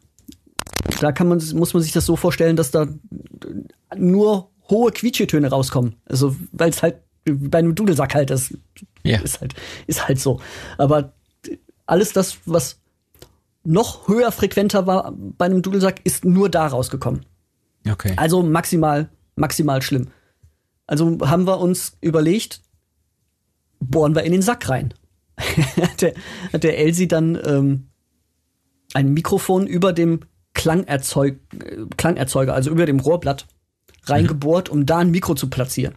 [0.99, 2.85] Da kann man, muss man sich das so vorstellen, dass da
[3.95, 5.95] nur hohe Quietschetöne rauskommen.
[6.03, 8.53] Also, weil es halt bei einem Dudelsack halt ist.
[9.03, 9.21] Ja.
[9.21, 9.53] Ist halt,
[9.87, 10.41] ist halt so.
[10.77, 11.13] Aber
[11.85, 12.81] alles das, was
[13.63, 17.25] noch höher frequenter war bei einem Dudelsack, ist nur da rausgekommen.
[17.89, 18.13] Okay.
[18.17, 20.09] Also maximal, maximal schlimm.
[20.87, 22.61] Also haben wir uns überlegt,
[23.79, 24.93] bohren wir in den Sack rein.
[25.37, 26.13] hat, der,
[26.51, 27.89] hat der Elsie dann ähm,
[28.93, 30.21] ein Mikrofon über dem
[30.53, 31.39] Klangerzeug,
[31.97, 33.45] Klangerzeuger, also über dem Rohrblatt,
[34.05, 35.95] reingebohrt, um da ein Mikro zu platzieren.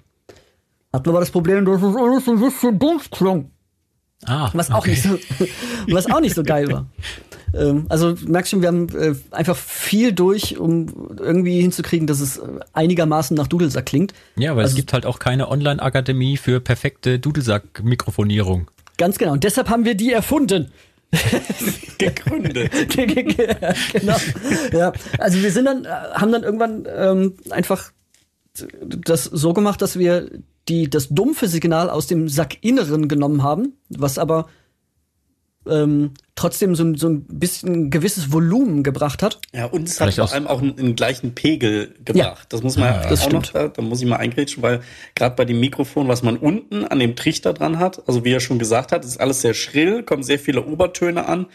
[0.93, 3.51] Hatten wir aber das Problem, dass es alles ein bisschen dumpf klang.
[4.27, 4.91] Ah, was, auch okay.
[4.91, 5.19] nicht so,
[5.89, 6.87] was auch nicht so geil war.
[7.55, 12.41] Ähm, also merkst schon, wir haben äh, einfach viel durch, um irgendwie hinzukriegen, dass es
[12.73, 14.13] einigermaßen nach Dudelsack klingt.
[14.37, 18.71] Ja, weil also, es gibt halt auch keine Online-Akademie für perfekte Dudelsack-Mikrofonierung.
[18.97, 19.33] Ganz genau.
[19.33, 20.71] Und deshalb haben wir die erfunden.
[21.99, 22.71] Gegründet.
[23.93, 24.17] genau.
[24.73, 27.93] Ja, also wir sind dann, äh, haben dann irgendwann ähm, einfach
[28.81, 30.31] das so gemacht, dass wir
[30.69, 34.49] die das dumpfe Signal aus dem Sackinneren genommen haben, was aber
[35.69, 39.41] ähm, trotzdem so, so ein bisschen ein gewisses Volumen gebracht hat.
[39.53, 42.17] Ja, und es hat vor allem auch einen, einen, gleichen Pegel gebracht.
[42.17, 43.55] Ja, das muss man ja, das auch stimmt.
[43.55, 44.81] noch, da muss ich mal eingrätschen, weil
[45.15, 48.41] gerade bei dem Mikrofon, was man unten an dem Trichter dran hat, also wie er
[48.41, 51.47] schon gesagt hat, ist alles sehr schrill, kommen sehr viele Obertöne an.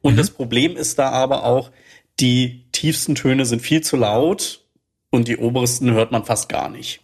[0.00, 0.16] Und mhm.
[0.16, 1.70] das Problem ist da aber auch,
[2.18, 4.64] die tiefsten Töne sind viel zu laut
[5.10, 7.00] und die obersten hört man fast gar nicht.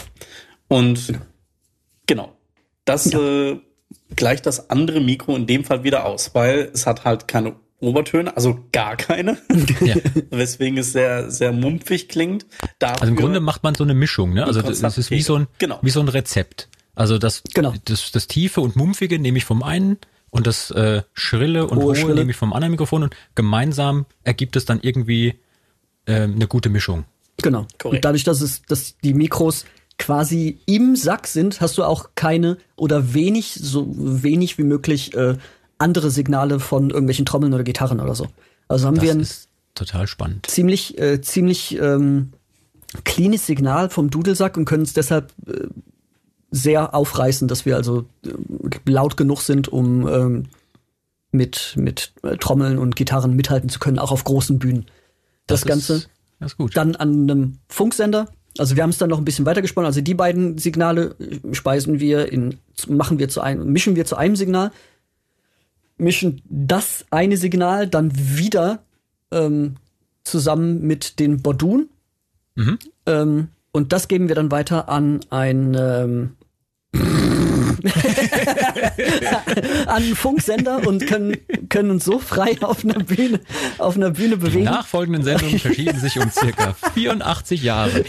[0.67, 1.15] Und
[2.07, 2.33] genau,
[2.85, 3.19] das ja.
[3.21, 3.61] äh,
[4.17, 8.37] gleicht das andere Mikro in dem Fall wieder aus, weil es hat halt keine Obertöne,
[8.37, 9.39] also gar keine.
[9.81, 9.95] Ja.
[10.31, 12.47] Weswegen es sehr, sehr mumpfig klingt.
[12.79, 14.45] Dafür also im Grunde macht man so eine Mischung, ne?
[14.45, 15.79] Also das, das ist wie so ein, genau.
[15.83, 16.69] wie so ein Rezept.
[16.97, 17.75] Also das, genau.
[17.85, 19.99] das, das Tiefe und Mumpfige nehme ich vom einen
[20.31, 24.57] und das äh, Schrille und Hohe, Hohe nehme ich vom anderen Mikrofon und gemeinsam ergibt
[24.57, 25.39] es dann irgendwie
[26.07, 27.05] äh, eine gute Mischung.
[27.41, 27.67] Genau.
[27.79, 27.99] Korrekt.
[27.99, 29.65] Und dadurch, dass es, dass die Mikros
[29.99, 35.37] quasi im Sack sind, hast du auch keine oder wenig, so wenig wie möglich äh,
[35.79, 38.29] andere Signale von irgendwelchen Trommeln oder Gitarren oder so.
[38.69, 40.47] Also haben das wir ein ist total spannend.
[40.47, 42.33] Ziemlich, äh, ziemlich ähm,
[43.05, 45.67] cleanes Signal vom Dudelsack und können es deshalb äh,
[46.51, 50.47] sehr aufreißen, dass wir also äh, laut genug sind, um ähm,
[51.31, 54.87] mit, mit äh, Trommeln und Gitarren mithalten zu können, auch auf großen Bühnen.
[55.47, 56.09] Das, das Ganze ist,
[56.41, 59.87] das dann an einem Funksender also wir haben es dann noch ein bisschen weiter gesponnen.
[59.87, 61.15] Also die beiden Signale
[61.53, 64.73] speisen wir in, machen wir zu einem, mischen wir zu einem Signal,
[65.97, 68.83] mischen das eine Signal dann wieder
[69.31, 69.77] ähm,
[70.25, 71.89] zusammen mit den Bordun.
[72.55, 72.79] Mhm.
[73.07, 77.38] Ähm, und das geben wir dann weiter an ein ähm,
[79.87, 81.37] an einen Funksender und können,
[81.69, 83.41] können uns so frei auf einer Bühne,
[83.79, 84.59] auf einer Bühne bewegen.
[84.59, 88.05] Die nachfolgenden Sendungen verschieben sich um circa 84 Jahre.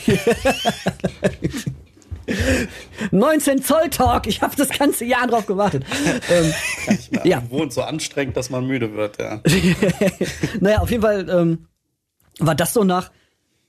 [3.12, 5.84] 19 Zoll Talk, ich habe das ganze Jahr drauf gewartet.
[6.30, 6.54] Ähm,
[7.24, 7.42] ja.
[7.50, 9.42] Wohnt so anstrengend, dass man müde wird, ja.
[10.60, 11.68] naja, auf jeden Fall ähm,
[12.40, 13.12] war das so nach,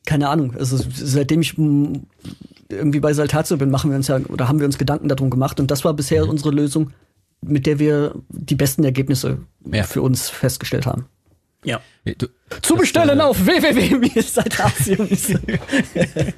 [0.07, 4.59] keine Ahnung, also seitdem ich irgendwie bei Saltatio bin, machen wir uns ja oder haben
[4.59, 6.31] wir uns Gedanken darum gemacht und das war bisher mhm.
[6.31, 6.93] unsere Lösung,
[7.43, 9.39] mit der wir die besten Ergebnisse
[9.71, 9.83] ja.
[9.83, 11.07] für uns festgestellt haben.
[11.65, 11.81] Ja.
[12.17, 12.27] Du,
[12.63, 15.07] Zu bestellen auf www.saltatio.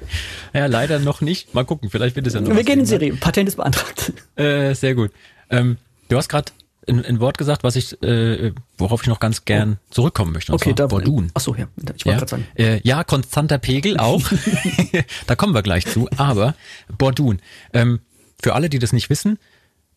[0.53, 1.53] ja, leider noch nicht.
[1.53, 2.53] Mal gucken, vielleicht wird es ja noch.
[2.53, 3.13] Wir gehen in Serie.
[3.15, 4.11] Patent ist beantragt.
[4.35, 5.11] Äh, sehr gut.
[5.49, 5.77] Ähm,
[6.09, 6.51] du hast gerade
[6.87, 9.93] ein, ein Wort gesagt, was ich, äh, worauf ich noch ganz gern oh.
[9.93, 10.53] zurückkommen möchte.
[10.53, 11.31] okay, da Bordun.
[11.33, 12.47] Ach so, ja, ich wollte ja, gerade sagen.
[12.55, 14.21] Äh, ja, konstanter Pegel auch.
[15.27, 16.09] da kommen wir gleich zu.
[16.17, 16.55] Aber
[16.97, 17.39] Bordun.
[17.73, 17.99] Ähm,
[18.41, 19.39] für alle, die das nicht wissen,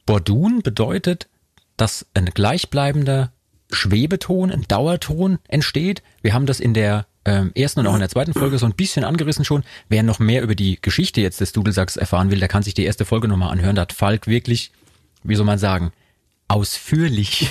[0.07, 1.29] Bordun bedeutet,
[1.77, 3.33] dass ein gleichbleibender
[3.73, 6.03] Schwebeton, ein Dauerton entsteht.
[6.23, 8.75] Wir haben das in der ähm, ersten und auch in der zweiten Folge so ein
[8.75, 9.65] bisschen angerissen schon.
[9.89, 12.85] Wer noch mehr über die Geschichte jetzt des Dudelsacks erfahren will, der kann sich die
[12.85, 13.75] erste Folge nochmal anhören.
[13.75, 14.71] Da hat Falk wirklich,
[15.25, 15.93] wie soll man sagen,
[16.49, 17.49] ausführlich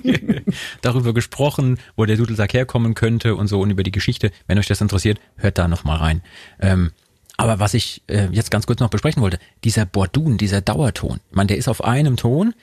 [0.82, 4.30] darüber gesprochen, wo der Dudelsack herkommen könnte und so und über die Geschichte.
[4.46, 6.22] Wenn euch das interessiert, hört da nochmal rein.
[6.60, 6.92] Ähm,
[7.36, 11.48] aber was ich äh, jetzt ganz kurz noch besprechen wollte, dieser Bordun, dieser Dauerton, meine,
[11.48, 12.54] der ist auf einem Ton.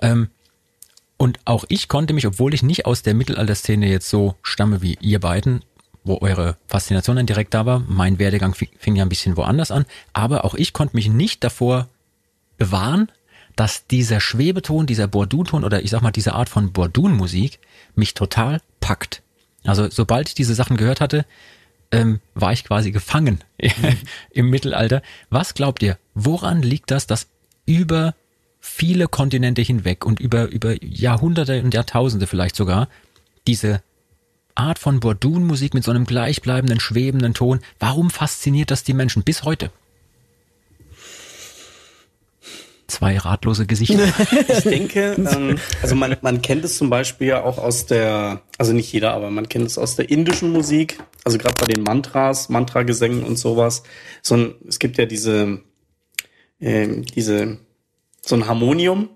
[0.00, 0.28] Ähm,
[1.18, 4.98] und auch ich konnte mich, obwohl ich nicht aus der Mittelalterszene jetzt so stamme wie
[5.00, 5.62] ihr beiden,
[6.02, 9.84] wo eure Faszination dann direkt da war, mein Werdegang fing ja ein bisschen woanders an,
[10.12, 11.88] aber auch ich konnte mich nicht davor
[12.56, 13.12] bewahren,
[13.56, 17.58] dass dieser Schwebeton, dieser Bordun-Ton oder ich sag mal diese Art von Bordun-Musik
[17.94, 19.22] mich total packt.
[19.64, 21.24] Also sobald ich diese Sachen gehört hatte,
[21.90, 23.44] ähm, war ich quasi gefangen
[24.30, 25.02] im Mittelalter.
[25.30, 27.28] Was glaubt ihr, woran liegt das, dass
[27.66, 28.14] über
[28.60, 32.88] viele Kontinente hinweg und über, über Jahrhunderte und Jahrtausende vielleicht sogar
[33.46, 33.82] diese
[34.54, 39.44] Art von Bordun-Musik mit so einem gleichbleibenden, schwebenden Ton, warum fasziniert das die Menschen bis
[39.44, 39.70] heute?
[42.92, 44.06] Zwei ratlose Gesichter.
[44.48, 48.74] Ich denke, ähm, also man, man kennt es zum Beispiel ja auch aus der, also
[48.74, 52.50] nicht jeder, aber man kennt es aus der indischen Musik, also gerade bei den Mantras,
[52.50, 53.82] Mantragesängen und sowas.
[54.20, 55.62] So ein, es gibt ja diese,
[56.60, 57.56] äh, diese
[58.20, 59.08] so ein Harmonium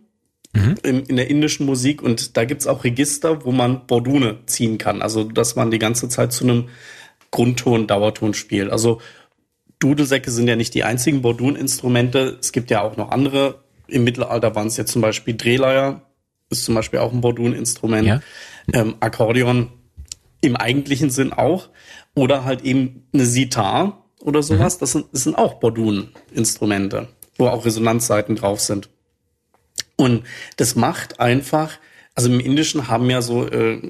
[0.55, 0.77] mhm.
[0.83, 5.03] in, in, der indischen Musik und da gibt's auch Register, wo man Bordune ziehen kann.
[5.03, 6.71] Also dass man die ganze Zeit zu einem
[7.31, 8.71] Grundton, Dauerton spielt.
[8.71, 9.03] Also
[9.81, 12.39] Dudelsäcke sind ja nicht die einzigen Bordun-Instrumente.
[12.41, 13.66] Es gibt ja auch noch andere.
[13.89, 16.03] Im Mittelalter waren es jetzt zum Beispiel Drehleier,
[16.51, 18.07] ist zum Beispiel auch ein Bordun-Instrument.
[18.07, 18.21] Ja.
[18.73, 19.71] Ähm, Akkordeon
[20.41, 21.69] im eigentlichen Sinn auch.
[22.15, 24.77] Oder halt eben eine Sitar oder sowas.
[24.77, 24.81] Mhm.
[24.81, 28.89] Das, sind, das sind auch Bordun-Instrumente, wo auch Resonanzseiten drauf sind.
[29.97, 30.25] Und
[30.57, 31.79] das macht einfach,
[32.15, 33.81] also im Indischen haben ja so äh,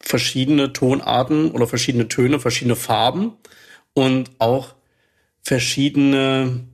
[0.00, 3.34] verschiedene Tonarten oder verschiedene Töne, verschiedene Farben
[3.94, 4.74] und auch
[5.42, 6.64] verschiedene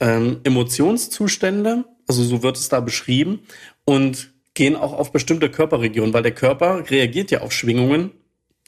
[0.00, 3.40] ähm, Emotionszustände, also so wird es da beschrieben,
[3.84, 8.12] und gehen auch auf bestimmte Körperregionen, weil der Körper reagiert ja auf Schwingungen.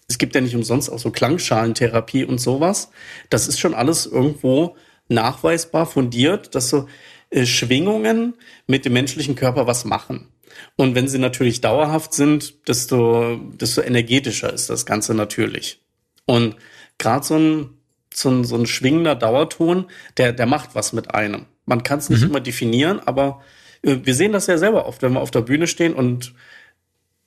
[0.07, 2.91] Es gibt ja nicht umsonst auch so Klangschalentherapie und sowas.
[3.31, 4.77] Das ist schon alles irgendwo
[5.09, 6.87] nachweisbar, fundiert, dass so
[7.31, 8.35] äh, Schwingungen
[8.67, 10.29] mit dem menschlichen Körper was machen.
[10.77, 15.81] Und wenn sie natürlich dauerhaft sind, desto, desto energetischer ist das Ganze natürlich.
[16.27, 16.57] Und
[16.99, 17.78] gerade so ein,
[18.21, 21.47] so, ein, so ein schwingender Dauerton, der, der macht was mit einem.
[21.67, 22.31] Man kann es nicht mhm.
[22.31, 23.43] immer definieren, aber
[23.83, 26.35] äh, wir sehen das ja selber oft, wenn wir auf der Bühne stehen und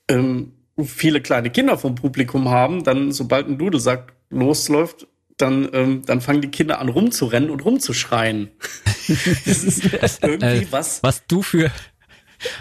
[0.07, 0.53] ähm,
[0.85, 6.41] viele kleine Kinder vom Publikum haben, dann sobald ein Dudelsack losläuft, dann, ähm, dann fangen
[6.41, 8.49] die Kinder an rumzurennen und rumzuschreien.
[9.07, 9.83] das ist
[10.21, 11.03] irgendwie äh, was.
[11.03, 11.71] Was du für,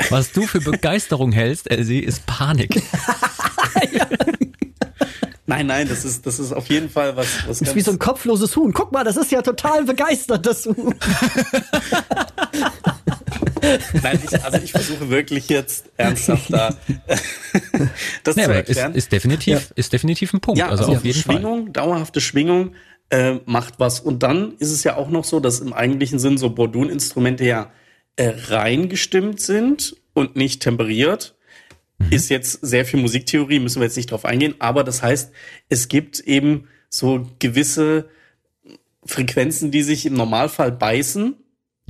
[0.08, 2.76] was du für Begeisterung hältst, Elsie, ist Panik.
[3.92, 4.06] ja.
[5.50, 7.90] Nein, nein, das ist, das ist auf jeden Fall was, was Das ist wie so
[7.90, 8.72] ein kopfloses Huhn.
[8.72, 10.94] Guck mal, das ist ja total begeistert, das Huhn.
[14.00, 16.72] Nein, ich, also ich versuche wirklich jetzt ernsthaft da
[18.22, 18.92] das nee, zu erklären.
[18.92, 19.60] Ist, ist definitiv, ja.
[19.74, 20.60] ist definitiv ein Punkt.
[20.60, 21.72] Ja, also, also auf jeden Schwingung, Fall.
[21.72, 22.76] dauerhafte Schwingung
[23.10, 23.98] äh, macht was.
[23.98, 27.72] Und dann ist es ja auch noch so, dass im eigentlichen Sinn so Bordun-Instrumente ja
[28.14, 31.34] äh, reingestimmt sind und nicht temperiert.
[32.00, 32.12] Mhm.
[32.12, 34.56] Ist jetzt sehr viel Musiktheorie, müssen wir jetzt nicht drauf eingehen.
[34.58, 35.32] Aber das heißt,
[35.68, 38.08] es gibt eben so gewisse
[39.04, 41.36] Frequenzen, die sich im Normalfall beißen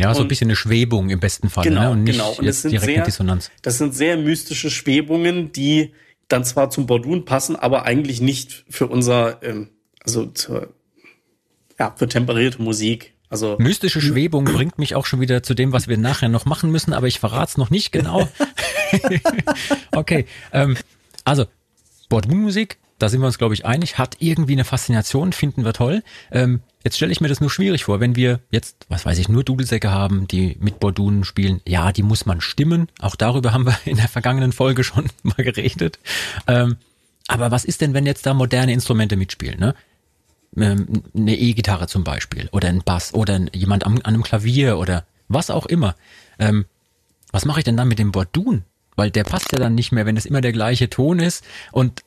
[0.01, 1.65] ja, so und, ein bisschen eine Schwebung im besten Fall.
[1.65, 1.91] Genau, ne?
[1.91, 2.33] und nicht genau.
[2.33, 3.51] Und das sind direkt sehr, Dissonanz.
[3.63, 5.93] Das sind sehr mystische Schwebungen, die
[6.29, 9.69] dann zwar zum Bordun passen, aber eigentlich nicht für unser, ähm,
[10.03, 10.73] also zur,
[11.79, 13.15] ja, für temperierte Musik.
[13.31, 16.71] Also mystische Schwebung bringt mich auch schon wieder zu dem, was wir nachher noch machen
[16.71, 18.29] müssen, aber ich verrate es noch nicht genau.
[19.93, 20.77] okay, ähm,
[21.25, 21.47] also
[22.09, 26.03] Bordun-Musik, da sind wir uns glaube ich einig, hat irgendwie eine Faszination, finden wir toll.
[26.31, 29.29] Ähm, Jetzt stelle ich mir das nur schwierig vor, wenn wir jetzt, was weiß ich,
[29.29, 31.61] nur Dudelsäcke haben, die mit Bordunen spielen.
[31.67, 32.89] Ja, die muss man stimmen.
[33.01, 35.99] Auch darüber haben wir in der vergangenen Folge schon mal geredet.
[36.47, 36.77] Ähm,
[37.29, 39.61] aber was ist denn, wenn jetzt da moderne Instrumente mitspielen?
[39.61, 39.75] Ne?
[40.57, 45.05] Ähm, eine E-Gitarre zum Beispiel oder ein Bass oder jemand am, an einem Klavier oder
[45.29, 45.95] was auch immer.
[46.39, 46.67] Ähm,
[47.33, 48.65] was mache ich denn dann mit dem Bordun?
[48.97, 52.03] Weil der passt ja dann nicht mehr, wenn es immer der gleiche Ton ist und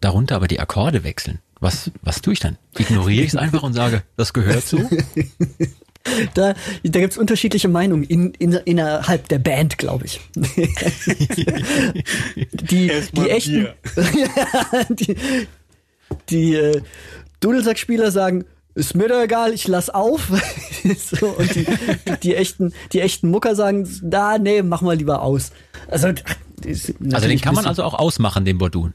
[0.00, 1.40] darunter aber die Akkorde wechseln.
[1.58, 2.56] Was, was tue ich dann?
[2.78, 4.78] Ignoriere ich es einfach und sage, das gehört so?
[6.34, 10.18] Da, da gibt es unterschiedliche Meinungen in, in, innerhalb der Band, glaube ich.
[12.52, 13.68] die, die echten,
[14.88, 15.16] die,
[16.30, 16.80] die äh,
[17.40, 20.28] Dudelsackspieler sagen, ist mir doch egal, ich lass auf.
[20.98, 21.66] so, und die,
[22.22, 25.52] die, echten, die echten Mucker sagen, da, nee, mach mal lieber aus.
[25.88, 28.94] Also, also den kann man also auch ausmachen, den Bordun.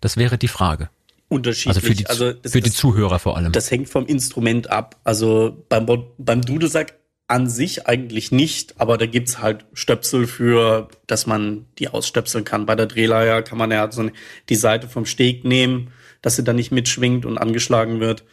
[0.00, 0.90] Das wäre die Frage.
[1.28, 1.76] Unterschiedlich.
[1.76, 3.52] Also für die, also das, für die Zuhörer vor allem.
[3.52, 4.96] Das hängt vom Instrument ab.
[5.04, 6.94] Also beim, beim Dudelsack
[7.26, 12.64] an sich eigentlich nicht, aber da gibt's halt Stöpsel für, dass man die ausstöpseln kann.
[12.64, 14.10] Bei der Drehleier kann man ja so
[14.48, 15.90] die Seite vom Steg nehmen,
[16.22, 18.24] dass sie dann nicht mitschwingt und angeschlagen wird.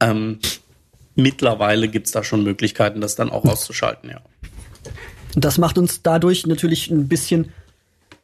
[0.00, 0.38] Ähm,
[1.14, 4.20] mittlerweile gibt's da schon Möglichkeiten, das dann auch auszuschalten, ja.
[5.36, 7.52] Das macht uns dadurch natürlich ein bisschen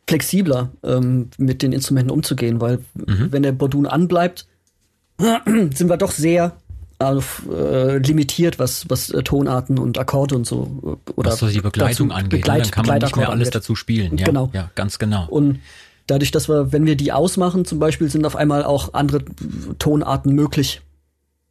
[0.08, 3.30] flexibler ähm, mit den Instrumenten umzugehen, weil mhm.
[3.30, 4.46] wenn der Bordun anbleibt,
[5.18, 6.56] sind wir doch sehr
[6.98, 11.48] auf, äh, limitiert, was, was äh, Tonarten und Akkorde und so äh, oder was so
[11.48, 12.30] die Begleitung dazu, angeht.
[12.30, 13.54] Begleit, dann kann man nicht mehr alles angeht.
[13.54, 14.16] dazu spielen.
[14.16, 14.50] Ja, genau.
[14.54, 15.26] ja, ganz genau.
[15.28, 15.60] Und
[16.06, 19.24] dadurch, dass wir, wenn wir die ausmachen, zum Beispiel, sind auf einmal auch andere
[19.78, 20.82] Tonarten möglich.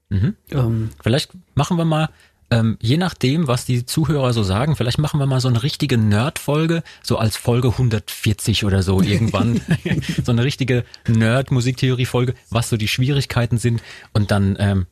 [0.09, 0.35] Mhm.
[0.51, 2.09] Ähm, Vielleicht machen wir mal
[2.51, 5.97] ähm, je nachdem, was die Zuhörer so sagen, vielleicht machen wir mal so eine richtige
[5.97, 9.61] Nerd-Folge, so als Folge 140 oder so irgendwann.
[10.23, 13.81] so eine richtige Nerd-Musiktheorie-Folge, was so die Schwierigkeiten sind.
[14.13, 14.85] Und dann ähm,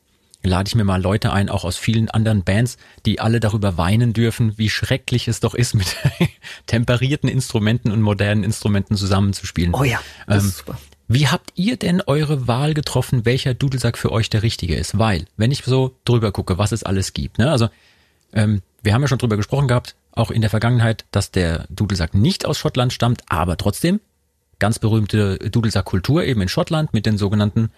[0.44, 2.76] lade ich mir mal Leute ein, auch aus vielen anderen Bands,
[3.06, 5.96] die alle darüber weinen dürfen, wie schrecklich es doch ist, mit
[6.66, 9.74] temperierten Instrumenten und modernen Instrumenten zusammenzuspielen.
[9.74, 10.78] Oh ja, das ähm, ist super.
[11.06, 14.98] Wie habt ihr denn eure Wahl getroffen, welcher Dudelsack für euch der richtige ist?
[14.98, 17.50] Weil, wenn ich so drüber gucke, was es alles gibt, ne?
[17.50, 17.68] Also,
[18.32, 22.14] ähm, wir haben ja schon drüber gesprochen gehabt, auch in der Vergangenheit, dass der Dudelsack
[22.14, 24.00] nicht aus Schottland stammt, aber trotzdem
[24.58, 27.70] ganz berühmte Dudelsackkultur eben in Schottland mit den sogenannten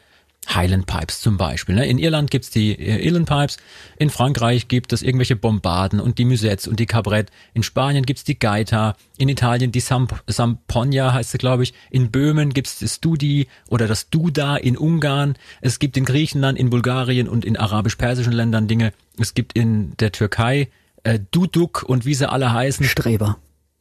[0.55, 1.75] Highland Pipes zum Beispiel.
[1.75, 1.87] Ne?
[1.87, 3.59] In Irland gibt's die äh, Highland Pipes,
[3.99, 8.25] in Frankreich gibt es irgendwelche Bombarden und die Musettes und die Cabrette, in Spanien gibt's
[8.25, 12.97] die Gaita, in Italien die Samp Samponia heißt sie, glaube ich, in Böhmen gibt's das
[12.97, 18.33] Studi oder das Duda in Ungarn, es gibt in Griechenland, in Bulgarien und in arabisch-persischen
[18.33, 20.69] Ländern Dinge, es gibt in der Türkei
[21.03, 22.87] äh, Duduk und wie sie alle heißen.
[22.87, 23.39] Streber.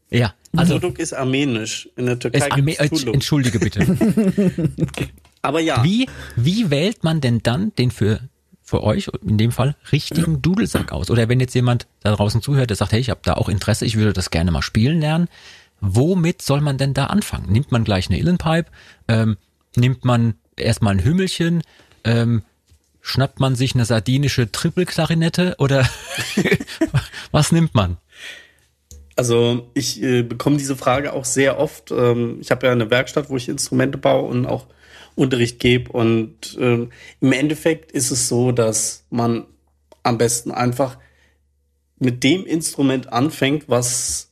[0.10, 0.34] Ja.
[0.56, 1.90] Also Duduk ist armenisch.
[1.98, 3.82] In der Türkei ist Arme äh, Entschuldige bitte.
[5.46, 5.84] Aber ja.
[5.84, 8.20] Wie, wie wählt man denn dann den für,
[8.64, 11.10] für euch, in dem Fall, richtigen Dudelsack aus?
[11.10, 13.86] Oder wenn jetzt jemand da draußen zuhört, der sagt, hey, ich habe da auch Interesse,
[13.86, 15.28] ich würde das gerne mal spielen lernen.
[15.82, 17.52] Womit soll man denn da anfangen?
[17.52, 18.72] Nimmt man gleich eine Illenpipe?
[19.08, 19.38] Ähm,
[19.76, 21.62] nimmt man erstmal ein Hümmelchen?
[22.04, 22.44] Ähm,
[23.02, 25.88] schnappt man sich eine sardinische Trippelklarinette oder
[27.32, 27.98] was nimmt man?
[29.16, 31.92] Also ich äh, bekomme diese Frage auch sehr oft.
[31.92, 34.68] Ähm, ich habe ja eine Werkstatt, wo ich Instrumente baue und auch
[35.16, 35.92] Unterricht gebe.
[35.92, 39.46] Und ähm, im Endeffekt ist es so, dass man
[40.04, 40.98] am besten einfach
[42.00, 44.32] mit dem Instrument anfängt, was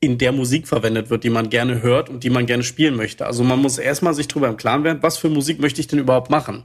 [0.00, 3.26] in der Musik verwendet wird, die man gerne hört und die man gerne spielen möchte.
[3.26, 5.98] Also man muss erstmal sich darüber im Klaren werden, was für Musik möchte ich denn
[5.98, 6.64] überhaupt machen?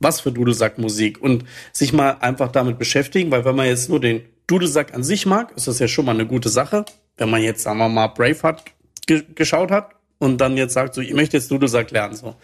[0.00, 1.22] Was für Dudelsack-Musik?
[1.22, 5.24] Und sich mal einfach damit beschäftigen, weil wenn man jetzt nur den Dudelsack an sich
[5.24, 6.84] mag, ist das ja schon mal eine gute Sache.
[7.16, 8.64] Wenn man jetzt, sagen wir mal, Braveheart
[9.06, 12.16] ge geschaut hat, und dann jetzt sagt, so, ich möchte jetzt Dudelsack lernen.
[12.16, 12.36] So.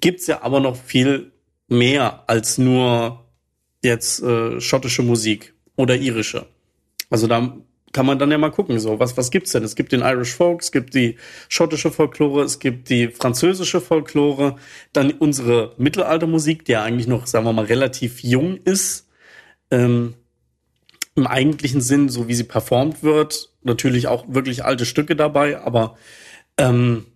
[0.00, 1.32] Gibt's ja aber noch viel
[1.68, 3.24] mehr als nur
[3.82, 6.46] jetzt äh, schottische Musik oder irische.
[7.10, 7.56] Also da
[7.92, 9.64] kann man dann ja mal gucken, so, was, was gibt's denn?
[9.64, 11.16] Es gibt den Irish Folk, es gibt die
[11.48, 14.56] schottische Folklore, es gibt die französische Folklore,
[14.92, 19.08] dann unsere Mittelaltermusik, die ja eigentlich noch, sagen wir mal, relativ jung ist,
[19.70, 20.14] ähm,
[21.14, 25.98] im eigentlichen Sinn, so wie sie performt wird, natürlich auch wirklich alte Stücke dabei, aber
[26.58, 27.06] ähm,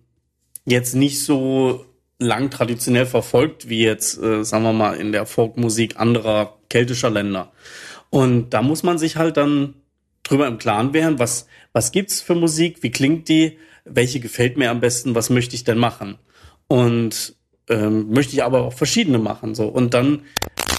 [0.65, 1.85] jetzt nicht so
[2.19, 7.51] lang traditionell verfolgt wie jetzt, äh, sagen wir mal, in der Folkmusik anderer keltischer Länder.
[8.09, 9.75] Und da muss man sich halt dann
[10.23, 14.71] drüber im Klaren werden, was, was gibt's für Musik, wie klingt die, welche gefällt mir
[14.71, 16.17] am besten, was möchte ich denn machen?
[16.67, 17.35] Und
[17.69, 19.55] ähm, möchte ich aber auch verschiedene machen.
[19.55, 19.67] So.
[19.67, 20.23] Und dann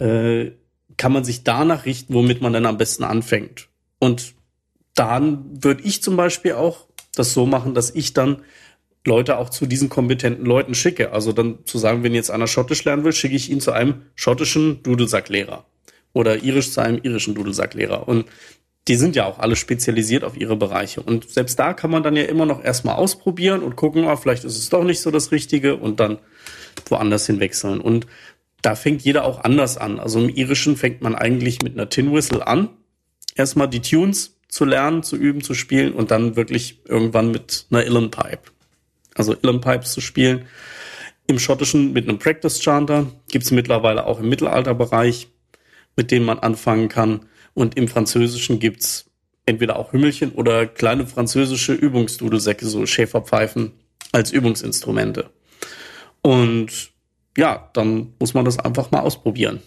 [0.00, 0.52] äh,
[0.96, 3.68] kann man sich danach richten, womit man dann am besten anfängt.
[3.98, 4.34] Und
[4.94, 6.87] dann würde ich zum Beispiel auch
[7.18, 8.42] das so machen, dass ich dann
[9.06, 11.12] Leute auch zu diesen kompetenten Leuten schicke.
[11.12, 14.02] Also dann zu sagen, wenn jetzt einer Schottisch lernen will, schicke ich ihn zu einem
[14.14, 15.64] schottischen Dudelsacklehrer
[16.12, 18.08] oder irisch zu einem irischen Dudelsacklehrer.
[18.08, 18.26] Und
[18.86, 21.02] die sind ja auch alle spezialisiert auf ihre Bereiche.
[21.02, 24.44] Und selbst da kann man dann ja immer noch erstmal ausprobieren und gucken, ah, vielleicht
[24.44, 26.18] ist es doch nicht so das Richtige und dann
[26.88, 27.80] woanders hinwechseln.
[27.80, 28.06] Und
[28.62, 30.00] da fängt jeder auch anders an.
[30.00, 32.70] Also im Irischen fängt man eigentlich mit einer Tin Whistle an.
[33.34, 37.84] Erstmal die Tunes zu lernen, zu üben, zu spielen und dann wirklich irgendwann mit einer
[37.84, 38.50] Illen Pipe.
[39.14, 40.46] Also Illen Pipes zu spielen.
[41.26, 45.28] Im Schottischen mit einem Practice Chanter gibt es mittlerweile auch im Mittelalterbereich,
[45.96, 47.26] mit dem man anfangen kann.
[47.52, 49.10] Und im Französischen gibt's
[49.44, 53.72] entweder auch Hümmelchen oder kleine französische Übungsdudelsäcke, so Schäferpfeifen
[54.12, 55.30] als Übungsinstrumente.
[56.22, 56.90] Und
[57.36, 59.60] ja, dann muss man das einfach mal ausprobieren.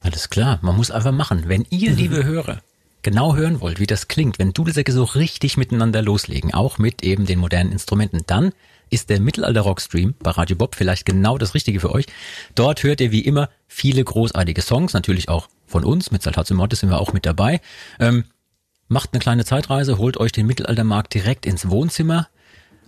[0.00, 1.44] Alles klar, man muss einfach machen.
[1.46, 2.62] Wenn ihr, liebe Hörer,
[3.02, 7.26] genau hören wollt, wie das klingt, wenn Dudelsäcke so richtig miteinander loslegen, auch mit eben
[7.26, 8.52] den modernen Instrumenten, dann
[8.90, 12.06] ist der Mittelalter-Rock-Stream bei Radio Bob vielleicht genau das Richtige für euch.
[12.54, 16.80] Dort hört ihr wie immer viele großartige Songs, natürlich auch von uns, mit Saltatio Mortis
[16.80, 17.60] sind wir auch mit dabei.
[18.00, 18.24] Ähm,
[18.88, 22.28] macht eine kleine Zeitreise, holt euch den Mittelaltermarkt direkt ins Wohnzimmer,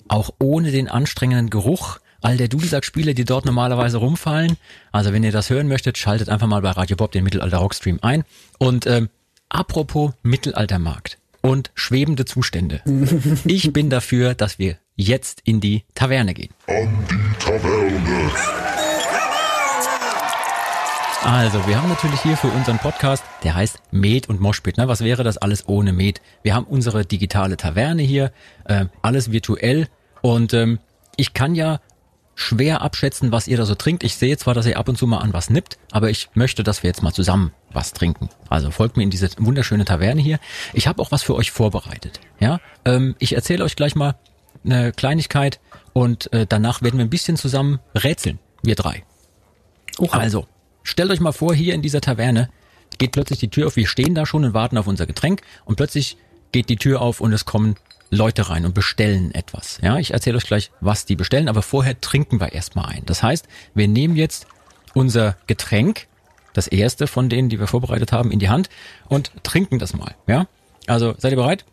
[0.08, 4.56] auch ohne den anstrengenden Geruch all der Dudelsack-Spiele, die dort normalerweise rumfallen.
[4.92, 8.24] Also wenn ihr das hören möchtet, schaltet einfach mal bei Radio Bob den Mittelalter-Rock-Stream ein.
[8.58, 9.08] Und ähm,
[9.50, 12.80] apropos Mittelaltermarkt und schwebende Zustände.
[13.44, 16.54] Ich bin dafür, dass wir jetzt in die Taverne gehen.
[16.66, 18.30] An die Taverne.
[21.22, 24.78] Also, wir haben natürlich hier für unseren Podcast, der heißt Med und Moshpit.
[24.78, 24.88] Ne?
[24.88, 26.22] Was wäre das alles ohne Med?
[26.42, 28.32] Wir haben unsere digitale Taverne hier,
[28.64, 29.88] äh, alles virtuell.
[30.22, 30.78] Und ähm,
[31.16, 31.80] ich kann ja
[32.40, 34.02] schwer abschätzen, was ihr da so trinkt.
[34.02, 36.62] Ich sehe zwar, dass ihr ab und zu mal an was nippt, aber ich möchte,
[36.62, 38.28] dass wir jetzt mal zusammen was trinken.
[38.48, 40.40] Also folgt mir in diese wunderschöne Taverne hier.
[40.72, 42.20] Ich habe auch was für euch vorbereitet.
[42.40, 44.16] Ja, ähm, ich erzähle euch gleich mal
[44.64, 45.60] eine Kleinigkeit
[45.92, 49.04] und äh, danach werden wir ein bisschen zusammen rätseln, wir drei.
[49.98, 50.18] Oha.
[50.18, 50.46] Also,
[50.82, 52.48] stellt euch mal vor, hier in dieser Taverne
[52.98, 55.76] geht plötzlich die Tür auf, wir stehen da schon und warten auf unser Getränk und
[55.76, 56.16] plötzlich
[56.52, 57.76] geht die Tür auf und es kommen
[58.10, 59.78] Leute rein und bestellen etwas.
[59.82, 63.02] Ja, ich erzähle euch gleich, was die bestellen, aber vorher trinken wir erstmal ein.
[63.06, 64.46] Das heißt, wir nehmen jetzt
[64.94, 66.08] unser Getränk,
[66.52, 68.68] das erste von denen, die wir vorbereitet haben, in die Hand
[69.08, 70.14] und trinken das mal.
[70.26, 70.48] Ja,
[70.86, 71.64] also seid ihr bereit?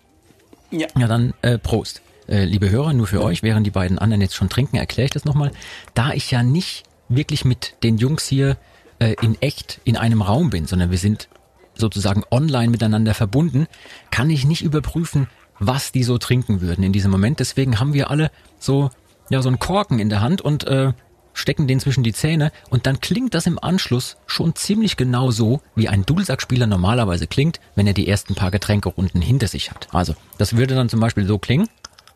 [0.70, 0.88] Ja.
[0.98, 2.02] Ja, dann äh, Prost.
[2.28, 5.12] Äh, liebe Hörer, nur für euch, während die beiden anderen jetzt schon trinken, erkläre ich
[5.12, 5.52] das nochmal.
[5.96, 8.58] Da ich ja nicht wirklich mit den Jungs hier
[9.00, 11.30] äh, in echt in einem Raum bin, sondern wir sind
[11.74, 13.68] sozusagen online miteinander verbunden,
[14.12, 15.28] kann ich nicht überprüfen,
[15.60, 17.40] was die so trinken würden in diesem Moment.
[17.40, 18.90] Deswegen haben wir alle so
[19.30, 20.94] ja so einen Korken in der Hand und äh,
[21.34, 25.62] stecken den zwischen die Zähne und dann klingt das im Anschluss schon ziemlich genau so,
[25.76, 29.88] wie ein Dudelsackspieler normalerweise klingt, wenn er die ersten paar Getränkerunden hinter sich hat.
[29.94, 31.70] Also das würde dann zum Beispiel so klingen.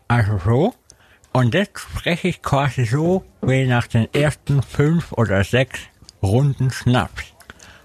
[0.08, 0.74] Also so.
[1.34, 5.80] Und jetzt spreche ich quasi so wie nach den ersten fünf oder sechs
[6.22, 7.24] Runden Schnaps.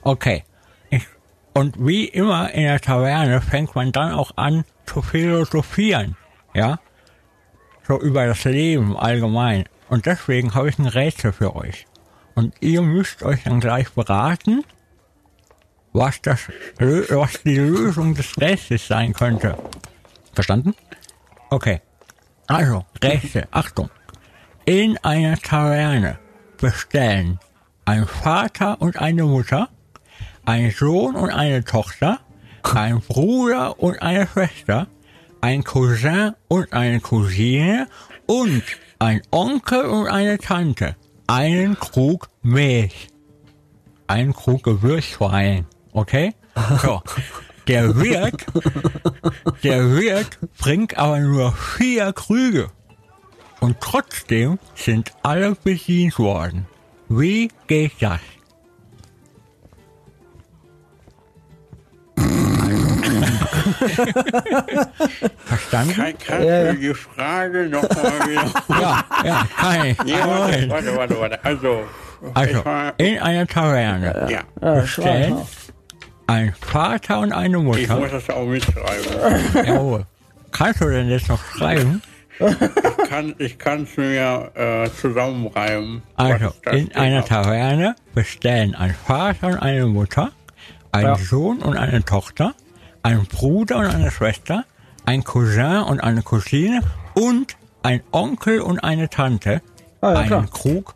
[0.03, 0.43] Okay.
[0.91, 1.07] Ich,
[1.55, 6.17] und wie immer in der Taverne fängt man dann auch an zu philosophieren.
[6.55, 6.79] Ja?
[7.87, 9.65] So über das Leben allgemein.
[9.89, 11.87] Und deswegen habe ich ein Rätsel für euch.
[12.35, 14.65] Und ihr müsst euch dann gleich beraten,
[15.93, 16.41] was das,
[16.79, 19.57] was die Lösung des Rätsels sein könnte.
[20.35, 20.75] Verstanden?
[21.51, 21.81] Okay.
[22.47, 23.91] Also, Rätsel, Achtung.
[24.67, 26.19] In einer Taverne
[26.59, 27.39] bestellen
[27.85, 29.69] ein Vater und eine Mutter,
[30.45, 32.21] ein Sohn und eine Tochter,
[32.75, 34.89] ein Bruder und eine Schwester,
[35.41, 37.89] ein Cousin und eine Cousine
[38.27, 38.63] und
[38.99, 40.97] ein Onkel und eine Tante,
[41.27, 43.09] einen Krug Milch,
[44.07, 46.35] einen Krug Gewürzwein, okay?
[46.83, 47.03] So.
[47.69, 48.47] Der Wirt,
[49.65, 52.71] der Wirt bringt aber nur vier Krüge.
[53.59, 56.67] Und trotzdem sind alle bedient worden.
[57.09, 58.21] Wie geht das?
[65.45, 65.95] Verstanden?
[65.95, 66.73] Kann, kannst Ja, ja.
[66.73, 68.45] du die Frage nochmal wieder?
[68.81, 69.99] Ja, ja, ich.
[70.05, 71.45] Ja, warte, warte, warte, warte.
[71.45, 71.83] Also,
[72.35, 74.43] Also, ich war, in einer Taverne ja,
[74.83, 75.39] bestellen
[76.27, 77.97] ein Vater und eine ich Mutter.
[78.01, 79.07] muss das auch mitschreiben.
[79.67, 80.07] Jawohl.
[80.53, 82.03] Kannst du denn jetzt noch schreiben?
[82.39, 86.03] Ich kann ich kann's mir äh, zusammenreimen.
[86.17, 90.33] Also, in einer Taverne bestellen ein Vater und eine Mutter,
[90.93, 91.15] ein Ja.
[91.17, 92.55] Sohn und eine Tochter,
[93.07, 94.65] ein Bruder und eine Schwester,
[95.05, 96.81] ein Cousin und eine Cousine
[97.15, 99.63] und ein Onkel und eine Tante,
[100.01, 100.47] Ah, ja, einen klar.
[100.51, 100.95] Krug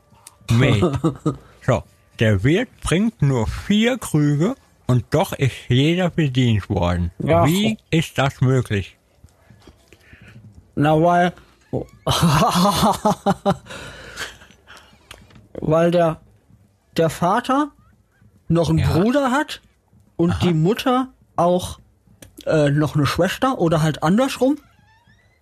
[0.51, 0.85] Milch.
[1.67, 1.83] so,
[2.19, 4.55] der Wirt bringt nur vier Krüge
[4.87, 7.13] und doch ist jeder bedient worden.
[7.19, 7.47] Ja.
[7.47, 8.97] Wie ist das möglich?
[10.75, 11.33] Na, weil.
[15.61, 16.21] weil der,
[16.97, 17.71] der Vater
[18.49, 18.93] noch einen Ja.
[18.93, 19.61] Bruder hat
[20.17, 21.80] und die Mutter auch
[22.47, 24.59] äh, noch eine Schwester oder halt andersrum.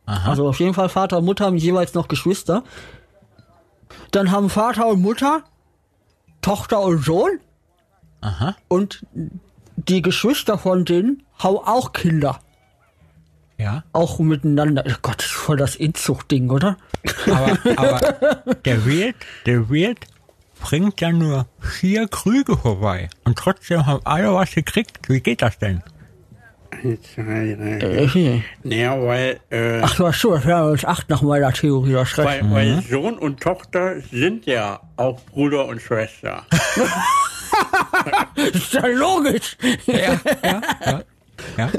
[0.07, 0.31] Aha.
[0.31, 2.65] Also auf jeden Fall Vater und Mutter haben jeweils noch Geschwister.
[4.11, 5.43] Dann haben Vater und Mutter
[6.41, 7.41] Tochter und Sohn.
[8.21, 8.57] Aha.
[8.69, 9.05] Und
[9.77, 12.41] die Geschwister von denen haben auch Kinder.
[13.59, 13.85] Ja.
[13.93, 14.85] Auch miteinander.
[14.87, 16.77] Oh Gott, das ist voll das Inzuchtding, oder?
[17.27, 19.99] Aber, aber der Wirt, der Wirt
[20.61, 23.11] bringt ja nur vier Krüge vorbei.
[23.25, 25.09] Und trotzdem haben alle was gekriegt.
[25.09, 25.83] Wie geht das denn?
[28.63, 32.17] Naja, weil, äh, Ach, du hast schon, das wäre uns acht nach meiner Theorie, das
[32.19, 36.43] weil, weil Sohn und Tochter sind ja auch Bruder und Schwester.
[38.37, 39.57] Das ist ja logisch.
[39.87, 40.61] Ja, ja,
[41.57, 41.71] ja.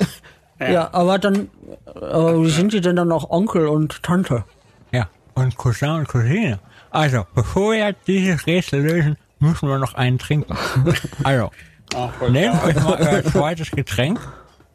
[0.60, 1.50] Ja, Ja, aber dann,
[1.96, 4.44] aber wie sind die denn dann auch Onkel und Tante?
[4.92, 5.08] ja.
[5.36, 6.60] Und Cousin und Cousine.
[6.92, 10.58] Also, bevor wir dieses Rätsel lösen, müssen wir noch einen trinken.
[11.24, 11.52] Also,
[11.96, 14.20] Ach, nehmt euch mal euer zweites Getränk.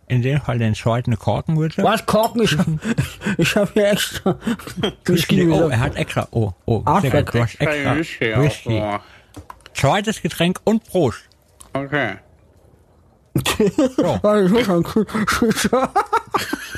[0.07, 1.83] In dem Fall den zweiten Korken, bitte.
[1.83, 2.43] Was, Korken?
[2.43, 2.57] Ich,
[3.39, 4.37] ich habe hier extra
[5.05, 6.29] Whisky Oh, er hat extra.
[6.31, 7.35] Oh, oh, Ah, sehr gut.
[7.35, 7.97] Du hast extra
[8.43, 8.81] Whisky.
[8.83, 8.99] Oh,
[9.73, 11.23] Zweites Getränk und Prost.
[11.73, 12.17] Okay.
[14.23, 14.85] Ah, ich muss ein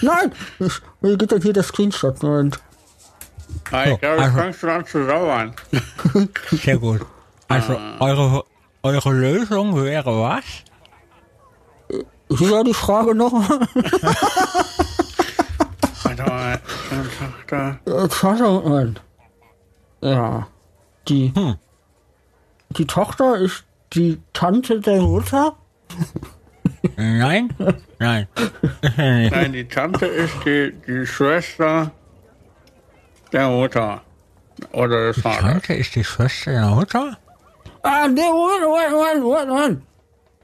[0.00, 0.32] Nein!
[1.02, 2.22] Wie geht denn hier der Screenshot?
[2.22, 2.58] Moment.
[3.70, 5.52] Ah, ich glaube, also- ich fangst du an zu sauern.
[6.50, 7.04] Sehr gut.
[7.48, 8.44] Also, eure,
[8.82, 10.44] eure Lösung wäre was?
[12.28, 13.32] Wie war die Frage noch?
[16.02, 16.60] Warte mal,
[16.90, 17.78] Sohn und Tochter.
[18.08, 19.00] Vater, Moment.
[20.00, 20.48] Ja.
[21.08, 21.32] Die,
[22.70, 25.56] die Tochter ist die Tante der Mutter?
[26.96, 27.54] Nein?
[27.98, 28.26] Nein.
[28.82, 28.96] Ist.
[28.98, 31.92] Nein, die Tante ist die, die Schwester
[33.32, 34.02] der Mutter.
[34.72, 35.40] Oder des Vaters.
[35.40, 37.18] Tante ist die Schwester der Mutter?
[37.82, 39.82] Ah, nee, Moment, Moment, Moment, Moment, Moment.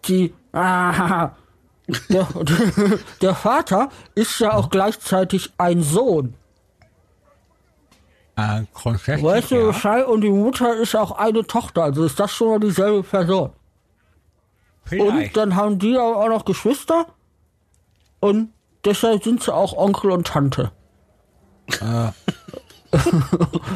[0.04, 1.30] Die, ah,
[2.08, 2.28] der,
[3.20, 6.34] der, Vater ist ja auch gleichzeitig ein Sohn.
[8.36, 9.66] Äh, grundsätzlich, Weißt du.
[9.66, 10.06] Bescheid?
[10.06, 11.84] Und die Mutter ist auch eine Tochter.
[11.84, 13.50] Also ist das schon mal dieselbe Person.
[13.50, 13.54] Und
[14.84, 15.36] Vielleicht.
[15.36, 17.06] dann haben die aber auch noch Geschwister.
[18.20, 18.52] Und
[18.84, 20.72] deshalb sind sie auch Onkel und Tante.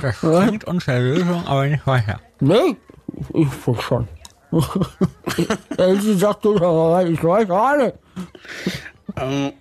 [0.03, 2.21] Das bringt uns der Lösung aber nicht weiter.
[2.41, 2.77] Nee,
[3.33, 4.07] ich wohl schon.
[5.76, 7.99] Elsie sagt, aber ich weiß alle.
[9.16, 9.53] Ähm,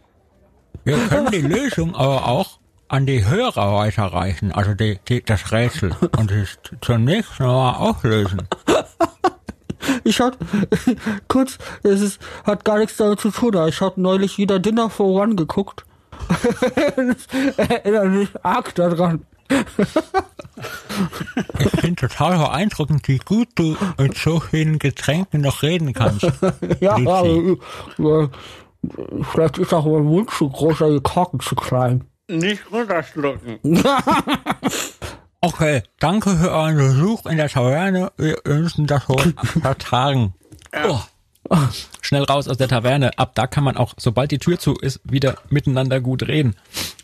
[0.84, 5.96] Wir können die Lösung aber auch an die Hörer weiterreichen, also die, die, das Rätsel,
[6.18, 8.48] und es zunächst nochmal auflösen.
[10.04, 10.40] Ich hatte,
[11.28, 14.90] kurz, es ist, hat gar nichts damit zu tun, aber ich hatte neulich wieder Dinner
[14.90, 15.86] for One geguckt.
[16.96, 17.28] Das
[17.58, 19.26] Erinnert mich arg daran.
[21.60, 26.26] Ich bin total beeindruckend, wie gut du mit so vielen Getränken noch reden kannst.
[26.80, 28.28] Ja, aber, äh,
[29.32, 32.06] vielleicht ist auch mein Mund zu groß, die Korken zu klein.
[32.28, 33.60] nicht runterschlucken.
[35.42, 38.12] Okay, danke für euren Besuch in der Taverne.
[38.18, 39.32] Wir müssen das wohl
[39.62, 40.34] vertragen.
[40.88, 41.00] Oh.
[42.02, 43.12] Schnell raus aus der Taverne.
[43.20, 46.56] Ab da kann man auch, sobald die Tür zu ist, wieder miteinander gut reden.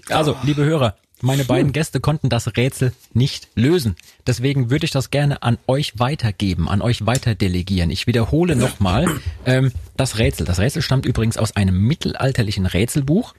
[0.09, 3.95] Also, liebe Hörer, meine beiden Gäste konnten das Rätsel nicht lösen.
[4.25, 7.89] Deswegen würde ich das gerne an euch weitergeben, an euch weiter delegieren.
[7.89, 9.07] Ich wiederhole nochmal
[9.45, 10.45] ähm, das Rätsel.
[10.45, 13.33] Das Rätsel stammt übrigens aus einem mittelalterlichen Rätselbuch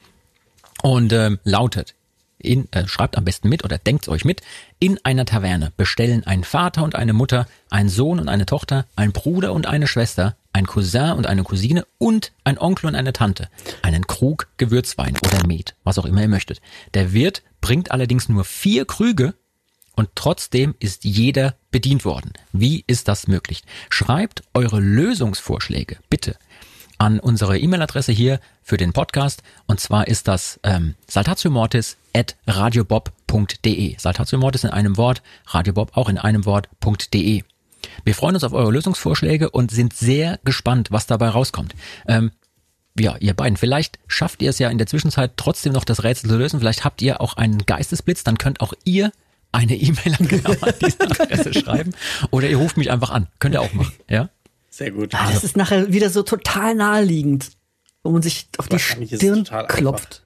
[0.83, 1.95] und ähm, lautet,
[2.39, 4.43] in, äh, schreibt am besten mit oder denkt euch mit,
[4.78, 9.12] in einer Taverne bestellen ein Vater und eine Mutter, ein Sohn und eine Tochter, ein
[9.12, 13.49] Bruder und eine Schwester, ein Cousin und eine Cousine und ein Onkel und eine Tante,
[13.83, 16.61] einen Krug Gewürzwein oder Met, was auch immer ihr möchtet.
[16.95, 19.35] Der Wirt bringt allerdings nur vier Krüge
[19.95, 22.33] und trotzdem ist jeder bedient worden.
[22.53, 23.63] Wie ist das möglich?
[23.91, 26.37] Schreibt eure Lösungsvorschläge bitte
[26.99, 29.43] an unsere E-Mail-Adresse hier für den Podcast.
[29.67, 33.99] Und zwar ist das ähm, saltatiomortis at radiobob.de.
[33.99, 37.43] Saltatiomortis in einem Wort, radiobob auch in einem Wort.de.
[38.05, 41.74] Wir freuen uns auf eure Lösungsvorschläge und sind sehr gespannt, was dabei rauskommt.
[42.07, 42.33] Ähm,
[42.99, 46.28] ja, ihr beiden, vielleicht schafft ihr es ja in der Zwischenzeit trotzdem noch das Rätsel
[46.28, 46.61] zu lösen.
[46.61, 49.12] Vielleicht habt ihr auch einen Geistesblitz, dann könnt auch ihr
[49.51, 51.95] eine E-Mail an genau an diese Adresse schreiben.
[52.30, 53.28] Oder ihr ruft mich einfach an.
[53.39, 54.28] Könnt ihr auch machen, ja?
[54.70, 55.14] Sehr gut.
[55.14, 57.51] Ah, das ist nachher wieder so total naheliegend,
[58.03, 60.22] wo man sich auf die Stirn total einfach.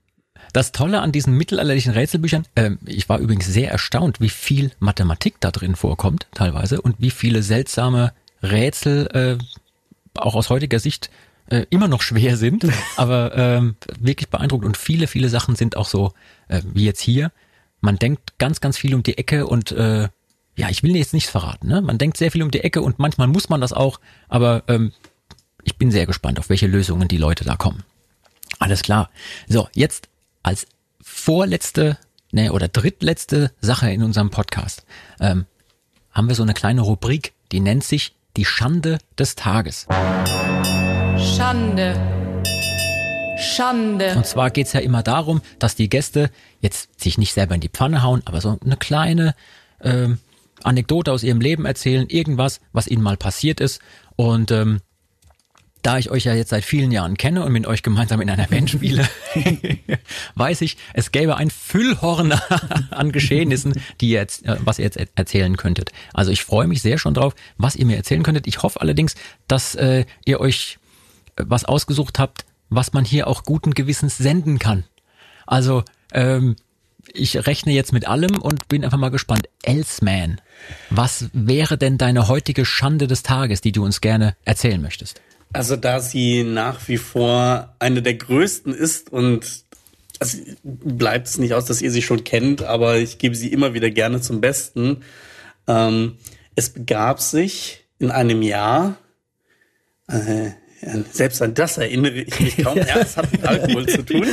[0.57, 5.35] Das Tolle an diesen mittelalterlichen Rätselbüchern, ähm, ich war übrigens sehr erstaunt, wie viel Mathematik
[5.41, 11.11] da drin vorkommt, teilweise, und wie viele seltsame Rätsel äh, auch aus heutiger Sicht
[11.51, 14.67] äh, immer noch schwer sind, aber ähm, wirklich beeindruckend.
[14.67, 16.15] Und viele, viele Sachen sind auch so,
[16.49, 17.33] äh, wie jetzt hier.
[17.83, 20.09] Man denkt ganz, ganz viel um die Ecke und äh,
[20.57, 21.69] ja, ich will jetzt nichts verraten.
[21.69, 21.83] Ne?
[21.83, 24.01] Man denkt sehr viel um die Ecke und manchmal muss man das auch,
[24.31, 24.93] aber ähm,
[25.65, 27.83] ich bin sehr gespannt, auf welche Lösungen die Leute da kommen.
[28.59, 29.11] Alles klar.
[29.49, 30.09] So, jetzt
[30.47, 30.67] als
[31.03, 31.99] vorletzte,
[32.31, 34.87] ne, oder drittletzte Sache in unserem Podcast
[35.21, 35.45] ähm,
[36.13, 39.87] haben wir so eine kleine Rubrik, die nennt sich die Schande des Tages.
[41.19, 42.01] Schande.
[43.39, 44.15] Schande.
[44.15, 46.31] Und zwar geht's ja immer darum, dass die Gäste
[46.61, 49.35] jetzt sich nicht selber in die Pfanne hauen, aber so eine kleine
[49.83, 50.19] ähm,
[50.63, 53.81] Anekdote aus ihrem Leben erzählen, irgendwas, was ihnen mal passiert ist.
[54.15, 54.81] Und ähm,
[55.87, 58.49] da ich euch ja jetzt seit vielen Jahren kenne und mit euch gemeinsam in einer
[58.49, 59.09] Band spiele,
[60.35, 62.33] weiß ich, es gäbe ein Füllhorn
[62.91, 65.93] an Geschehnissen, die ihr jetzt, äh, was ihr jetzt erzählen könntet.
[66.13, 68.49] Also ich freue mich sehr schon drauf, was ihr mir erzählen könntet.
[68.49, 69.15] Ich hoffe allerdings,
[69.47, 70.79] dass äh, ihr euch
[71.37, 74.83] äh, was ausgesucht habt, was man hier auch guten Gewissens senden kann.
[75.47, 76.57] Also ähm,
[77.13, 79.49] ich rechne jetzt mit allem und bin einfach mal gespannt.
[79.63, 80.41] Elsman,
[80.91, 85.21] was wäre denn deine heutige Schande des Tages, die du uns gerne erzählen möchtest?
[85.53, 89.65] Also da sie nach wie vor eine der größten ist und
[90.19, 93.75] also bleibt es nicht aus, dass ihr sie schon kennt, aber ich gebe sie immer
[93.75, 95.03] wieder gerne zum Besten.
[95.67, 96.17] Ähm,
[96.55, 98.97] es begab sich in einem Jahr,
[100.09, 100.51] äh,
[101.13, 102.77] selbst an das erinnere ich mich kaum.
[102.87, 104.27] Ja, es hat mit Alkohol zu tun.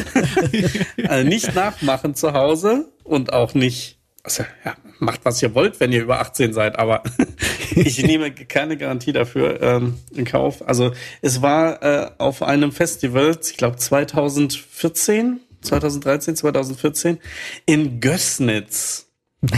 [1.07, 5.91] also nicht nachmachen zu Hause und auch nicht, also ja, macht was ihr wollt, wenn
[5.91, 7.04] ihr über 18 seid, aber
[7.76, 10.68] ich nehme keine Garantie dafür ähm, in Kauf.
[10.68, 10.91] Also
[11.22, 17.20] es war äh, auf einem Festival, ich glaube 2014, 2013, 2014
[17.66, 19.08] in Gößnitz.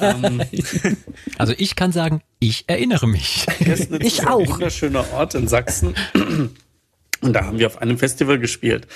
[0.00, 0.42] ähm,
[1.36, 3.46] also ich kann sagen, ich erinnere mich.
[3.62, 4.40] Gößnitz ich ist auch.
[4.40, 5.94] Ein wunderschöner Ort in Sachsen.
[7.20, 8.86] Und da haben wir auf einem Festival gespielt.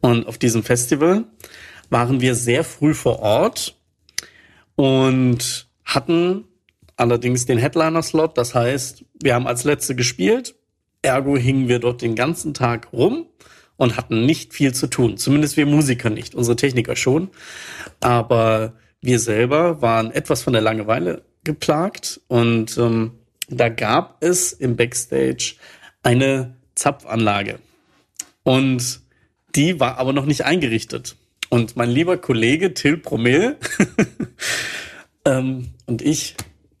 [0.00, 1.24] Und auf diesem Festival
[1.88, 3.76] waren wir sehr früh vor Ort
[4.80, 6.44] und hatten
[6.96, 8.38] allerdings den Headliner-Slot.
[8.38, 10.54] Das heißt, wir haben als Letzte gespielt.
[11.02, 13.26] Ergo hingen wir dort den ganzen Tag rum
[13.76, 15.18] und hatten nicht viel zu tun.
[15.18, 17.28] Zumindest wir Musiker nicht, unsere Techniker schon.
[18.00, 18.72] Aber
[19.02, 23.18] wir selber waren etwas von der Langeweile geplagt und ähm,
[23.50, 25.56] da gab es im Backstage
[26.02, 27.58] eine Zapfanlage.
[28.44, 29.00] Und
[29.54, 31.16] die war aber noch nicht eingerichtet.
[31.50, 33.58] Und mein lieber Kollege Till Promille
[35.24, 36.36] ähm, und ich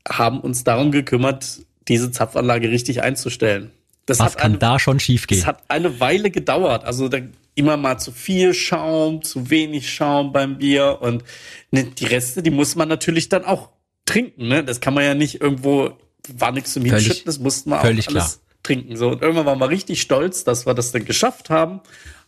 [0.08, 3.72] haben uns darum gekümmert, diese Zapfanlage richtig einzustellen.
[4.06, 5.40] Das Was kann eine, da schon schiefgehen?
[5.40, 6.84] Es hat eine Weile gedauert.
[6.84, 7.18] Also da
[7.56, 11.24] immer mal zu viel Schaum, zu wenig Schaum beim Bier und
[11.72, 13.70] ne, die Reste, die muss man natürlich dann auch
[14.06, 14.48] trinken.
[14.48, 14.64] Ne?
[14.64, 15.98] Das kann man ja nicht irgendwo
[16.32, 18.30] war nichts zum Hinschütten, das mussten wir auch alles klar.
[18.62, 18.96] trinken.
[18.96, 21.80] So und irgendwann waren wir richtig stolz, dass wir das dann geschafft haben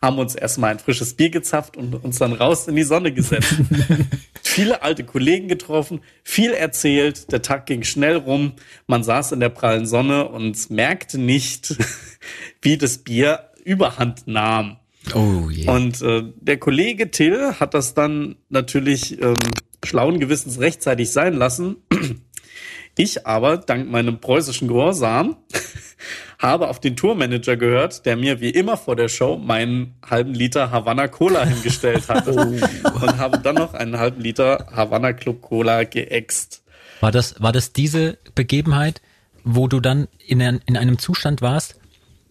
[0.02, 3.54] haben uns erstmal ein frisches Bier gezapft und uns dann raus in die Sonne gesetzt.
[4.42, 8.52] Viele alte Kollegen getroffen, viel erzählt, der Tag ging schnell rum,
[8.86, 11.76] man saß in der prallen Sonne und merkte nicht,
[12.60, 14.76] wie das Bier überhand nahm.
[15.14, 15.68] Oh je.
[15.68, 19.36] Und äh, der Kollege Till hat das dann natürlich ähm,
[19.84, 21.76] schlauen Gewissens rechtzeitig sein lassen.
[22.96, 25.36] Ich aber, dank meinem preußischen Gehorsam,
[26.38, 30.70] habe auf den Tourmanager gehört, der mir wie immer vor der Show meinen halben Liter
[30.70, 32.28] Havanna Cola hingestellt hat.
[32.28, 32.38] Oh.
[32.38, 36.62] Und habe dann noch einen halben Liter Havanna Club Cola geäxt.
[37.00, 39.00] War das, war das diese Begebenheit,
[39.44, 41.80] wo du dann in, in einem Zustand warst,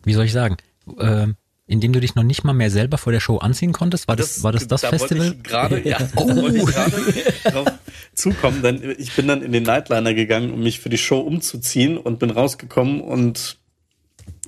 [0.04, 0.58] wie soll ich sagen,
[0.98, 1.28] äh,
[1.72, 4.10] in dem du dich noch nicht mal mehr selber vor der Show anziehen konntest?
[4.10, 5.28] War das das, war das, das da Festival?
[5.28, 6.36] Wollte ich gerade, ja, oh.
[6.36, 7.04] wollte ich gerade
[7.46, 7.68] drauf
[8.14, 8.62] zukommen.
[8.62, 12.20] Denn ich bin dann in den Nightliner gegangen, um mich für die Show umzuziehen und
[12.20, 13.58] bin rausgekommen und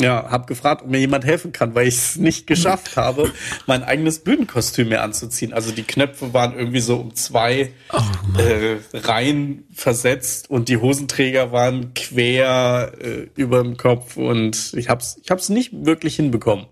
[0.01, 3.32] ja, habe gefragt, ob mir jemand helfen kann, weil ich es nicht geschafft habe,
[3.67, 5.53] mein eigenes Bühnenkostüm mehr anzuziehen.
[5.53, 11.51] Also die Knöpfe waren irgendwie so um zwei oh, äh, Reihen versetzt und die Hosenträger
[11.51, 16.65] waren quer äh, über dem Kopf und ich hab's, ich hab's nicht wirklich hinbekommen.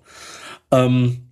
[0.72, 1.28] Ähm,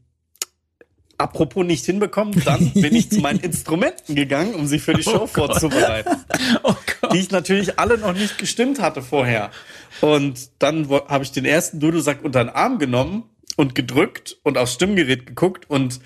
[1.17, 5.21] apropos nicht hinbekommen, dann bin ich zu meinen Instrumenten gegangen, um sie für die Show
[5.23, 6.17] oh vorzubereiten.
[6.63, 6.75] Oh
[7.13, 9.51] die ich natürlich alle noch nicht gestimmt hatte vorher.
[10.01, 13.23] Und dann habe ich den ersten Dudelsack unter den Arm genommen
[13.55, 15.99] und gedrückt und aufs Stimmgerät geguckt und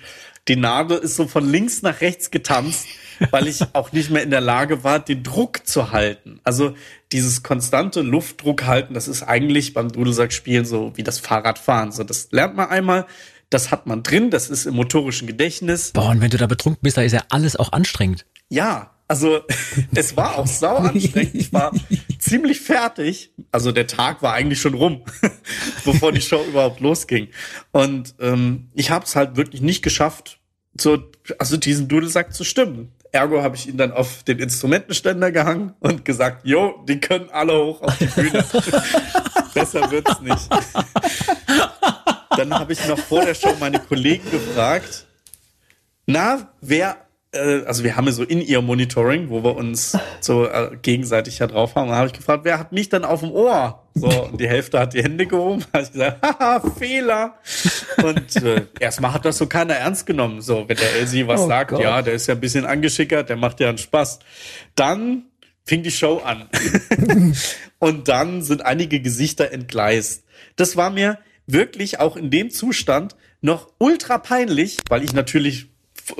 [0.48, 2.86] die Nadel ist so von links nach rechts getanzt,
[3.30, 6.40] weil ich auch nicht mehr in der Lage war, den Druck zu halten.
[6.44, 6.74] Also
[7.12, 11.92] dieses konstante Luftdruck halten, das ist eigentlich beim Dudelsackspielen so wie das Fahrradfahren.
[11.92, 13.06] So, das lernt man einmal,
[13.50, 15.92] das hat man drin, das ist im motorischen Gedächtnis.
[15.92, 18.26] Boah, und wenn du da betrunken bist, da ist ja alles auch anstrengend.
[18.48, 19.42] Ja, also
[19.94, 21.34] es war auch sau anstrengend.
[21.34, 21.72] Ich war
[22.18, 23.32] ziemlich fertig.
[23.52, 25.02] Also der Tag war eigentlich schon rum,
[25.84, 27.28] bevor die Show überhaupt losging.
[27.70, 30.40] Und ähm, ich habe es halt wirklich nicht geschafft,
[30.78, 30.98] so,
[31.38, 32.92] also diesen Dudelsack zu stimmen.
[33.14, 37.54] Ergo habe ich ihn dann auf den Instrumentenständer gehangen und gesagt, jo, die können alle
[37.54, 38.44] hoch auf die Bühne.
[39.54, 40.48] Besser wird's nicht.
[42.36, 45.06] dann habe ich noch vor der Show meine Kollegen gefragt,
[46.06, 47.03] na, wer
[47.34, 51.46] also wir haben ja so in ihr Monitoring, wo wir uns so äh, gegenseitig ja
[51.46, 51.84] drauf haben.
[51.84, 53.82] Und da habe ich gefragt, wer hat mich dann auf dem Ohr?
[53.94, 55.64] So, und die Hälfte hat die Hände gehoben.
[55.72, 57.38] Da habe ich gesagt, haha, Fehler.
[58.02, 60.40] Und äh, erstmal hat das so keiner ernst genommen.
[60.40, 61.80] So, wenn der Elsie was Oh sagt, Gott.
[61.80, 64.18] ja, der ist ja ein bisschen angeschickert, der macht ja einen Spaß.
[64.74, 65.24] Dann
[65.64, 66.48] fing die Show an.
[67.78, 70.24] und dann sind einige Gesichter entgleist.
[70.56, 75.68] Das war mir wirklich auch in dem Zustand noch ultra peinlich, weil ich natürlich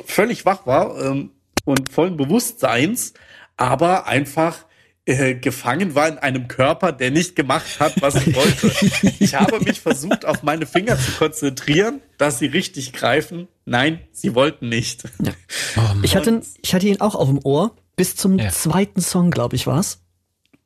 [0.06, 1.30] völlig wach war ähm,
[1.64, 3.14] und vollen Bewusstseins,
[3.56, 4.64] aber einfach
[5.06, 8.72] äh, gefangen war in einem Körper, der nicht gemacht hat, was ich wollte.
[9.18, 13.48] ich habe mich versucht, auf meine Finger zu konzentrieren, dass sie richtig greifen.
[13.66, 15.04] Nein, sie wollten nicht.
[15.76, 16.00] Oh, Mann.
[16.04, 18.48] Ich hatte, ich hatte ihn auch auf dem Ohr, bis zum Ja.
[18.50, 20.00] zweiten Song, glaube ich, war's.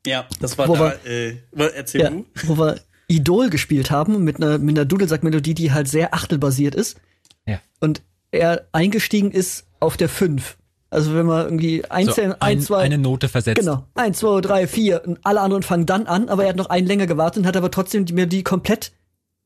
[0.06, 1.36] Ja, das war Wo da, wir- äh,
[1.74, 2.24] erzähl Ja, du.
[2.44, 7.00] wo wir Idol gespielt haben mit einer, mit einer Dudelsack-Melodie, die halt sehr achtelbasiert ist.
[7.46, 7.60] Ja.
[7.80, 10.56] Und er eingestiegen ist auf der 5.
[10.90, 13.60] Also wenn man irgendwie so, einzeln, ein, ein, zwei, eine Note versetzt.
[13.60, 16.70] genau, eins, zwei, drei, vier und alle anderen fangen dann an, aber er hat noch
[16.70, 18.92] einen länger gewartet und hat aber trotzdem die Melodie komplett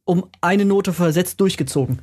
[0.05, 2.01] um eine Note versetzt durchgezogen.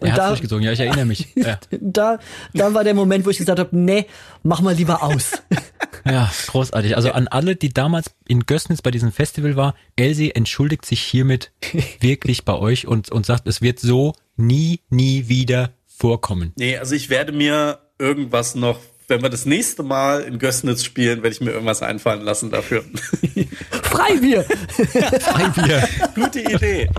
[0.00, 1.28] Und Er hat da, durchgezogen, ja, ich erinnere mich.
[1.36, 2.18] Ja, da,
[2.54, 4.06] da war der Moment, wo ich gesagt habe, nee,
[4.42, 5.42] mach mal lieber aus.
[6.04, 6.96] ja großartig.
[6.96, 11.52] Also an alle, die damals in Gößnitz bei diesem Festival war, Elsie entschuldigt sich hiermit
[12.00, 15.70] wirklich bei euch und, und sagt, es wird so nie, nie wieder
[16.02, 16.52] vorkommen.
[16.56, 21.22] Nee, also ich werde mir irgendwas noch, wenn wir das nächste Mal in Gößnitz spielen,
[21.22, 22.84] werde ich mir irgendwas einfallen lassen dafür.
[23.70, 24.42] Freibier!
[25.20, 25.88] Freibier.
[26.16, 26.90] Gute Idee.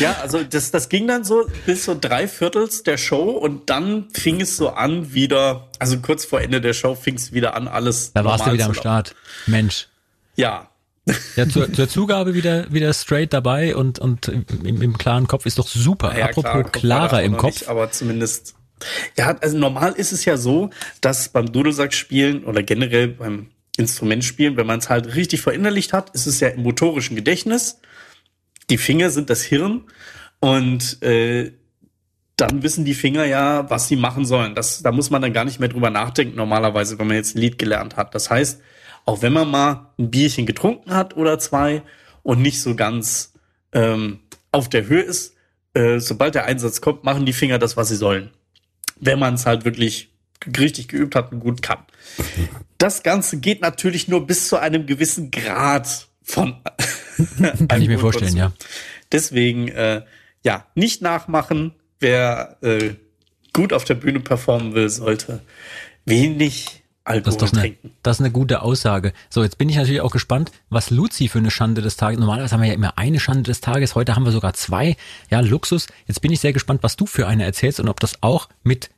[0.00, 4.08] Ja, also das, das ging dann so bis so drei Viertels der Show und dann
[4.12, 7.68] fing es so an wieder, also kurz vor Ende der Show fing es wieder an,
[7.68, 8.12] alles.
[8.12, 8.74] Da warst du wieder am.
[8.74, 9.14] Start.
[9.46, 9.86] Mensch.
[10.34, 10.68] Ja.
[11.36, 15.58] Ja, zur, zur Zugabe wieder, wieder straight dabei und, und im, im klaren Kopf ist
[15.58, 16.16] doch super.
[16.16, 17.60] ja Apropos klar, klarer im Kopf.
[17.60, 18.54] Nicht, aber zumindest.
[19.16, 24.66] Ja, also normal ist es ja so, dass beim Dudelsackspielen oder generell beim Instrumentspielen, wenn
[24.66, 27.80] man es halt richtig verinnerlicht hat, ist es ja im motorischen Gedächtnis.
[28.70, 29.84] Die Finger sind das Hirn
[30.40, 31.52] und äh,
[32.36, 34.54] dann wissen die Finger ja, was sie machen sollen.
[34.54, 37.40] Das, da muss man dann gar nicht mehr drüber nachdenken, normalerweise, wenn man jetzt ein
[37.40, 38.14] Lied gelernt hat.
[38.14, 38.60] Das heißt,
[39.08, 41.80] auch wenn man mal ein Bierchen getrunken hat oder zwei
[42.22, 43.32] und nicht so ganz
[43.72, 44.20] ähm,
[44.52, 45.34] auf der Höhe ist,
[45.72, 48.30] äh, sobald der Einsatz kommt, machen die Finger das, was sie sollen.
[49.00, 50.10] Wenn man es halt wirklich
[50.58, 51.78] richtig geübt hat und gut kann.
[52.76, 56.56] Das Ganze geht natürlich nur bis zu einem gewissen Grad von
[57.66, 58.52] Kann ich mir vorstellen, ja.
[59.10, 60.02] Deswegen, äh,
[60.44, 61.72] ja, nicht nachmachen.
[61.98, 62.90] Wer äh,
[63.54, 65.40] gut auf der Bühne performen will, sollte
[66.04, 67.90] wenig Das Alkohol ist doch eine, trinken.
[68.02, 69.12] das ist eine gute Aussage.
[69.30, 72.20] So, jetzt bin ich natürlich auch gespannt, was Luzi für eine Schande des Tages.
[72.20, 73.94] Normalerweise haben wir ja immer eine Schande des Tages.
[73.94, 74.96] Heute haben wir sogar zwei.
[75.30, 75.86] Ja, Luxus.
[76.06, 78.90] Jetzt bin ich sehr gespannt, was du für eine erzählst und ob das auch mit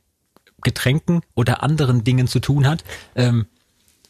[0.61, 2.83] Getränken oder anderen Dingen zu tun hat.
[3.15, 3.45] Ähm,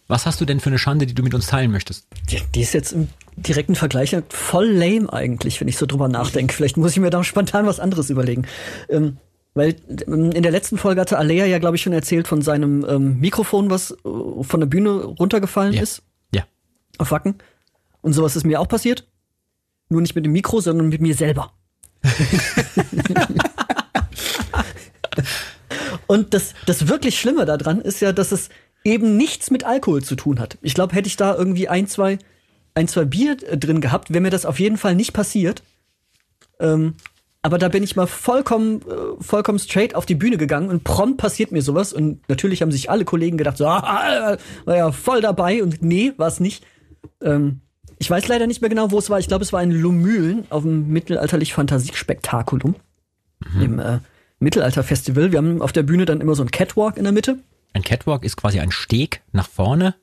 [0.08, 2.06] was hast du denn für eine Schande, die du mit uns teilen möchtest?
[2.30, 6.54] Die, die ist jetzt im direkten Vergleich voll lame eigentlich, wenn ich so drüber nachdenke.
[6.54, 8.46] Vielleicht muss ich mir da spontan was anderes überlegen.
[8.90, 9.18] Ähm,
[9.54, 9.76] weil
[10.08, 13.20] ähm, in der letzten Folge hatte Alea ja, glaube ich, schon erzählt von seinem ähm,
[13.20, 13.96] Mikrofon, was äh,
[14.44, 15.82] von der Bühne runtergefallen Ja.
[15.82, 16.02] ist
[16.34, 16.44] Ja.
[16.98, 17.36] auf Wacken.
[18.02, 19.08] Und sowas ist mir auch passiert.
[19.90, 21.54] Nur nicht mit dem Mikro, sondern mit mir selber.
[26.08, 28.50] Und das, das wirklich Schlimme daran ist ja, dass es
[28.84, 30.58] eben nichts mit Alkohol zu tun hat.
[30.62, 32.18] Ich glaube, hätte ich da irgendwie ein, zwei,
[32.74, 35.62] ein, zwei Bier äh, drin gehabt, wäre mir das auf jeden Fall nicht passiert.
[36.60, 36.96] Ähm,
[37.42, 41.18] aber da bin ich mal vollkommen, äh, vollkommen straight auf die Bühne gegangen und prompt
[41.18, 41.92] passiert mir sowas.
[41.92, 45.64] Und natürlich haben sich alle Kollegen gedacht, so, ah, war ja voll dabei.
[45.64, 46.64] Und nee, war es nicht.
[47.22, 47.62] Ähm,
[47.98, 49.20] ich weiß leider nicht mehr genau, wo es war.
[49.20, 52.76] Ich glaube, es war in Lumülen auf dem mittelalterlich Fantasiespektakulum
[53.60, 54.00] im äh,
[54.40, 55.32] Mittelalterfestival.
[55.32, 57.40] Wir haben auf der Bühne dann immer so ein Catwalk in der Mitte.
[57.74, 59.96] Ein Catwalk ist quasi ein Steg nach vorne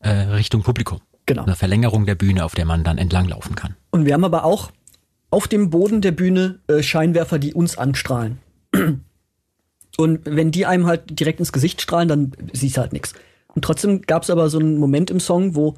[0.00, 1.00] äh, Richtung Publikum.
[1.26, 1.44] Genau.
[1.44, 3.76] Eine Verlängerung der Bühne, auf der man dann entlanglaufen kann.
[3.90, 4.70] Und wir haben aber auch
[5.30, 8.38] auf dem Boden der Bühne äh, Scheinwerfer, die uns anstrahlen.
[9.96, 13.14] Und wenn die einem halt direkt ins Gesicht strahlen, dann siehst du halt nichts.
[13.54, 15.74] Und trotzdem gab es aber so einen Moment im Song, wo,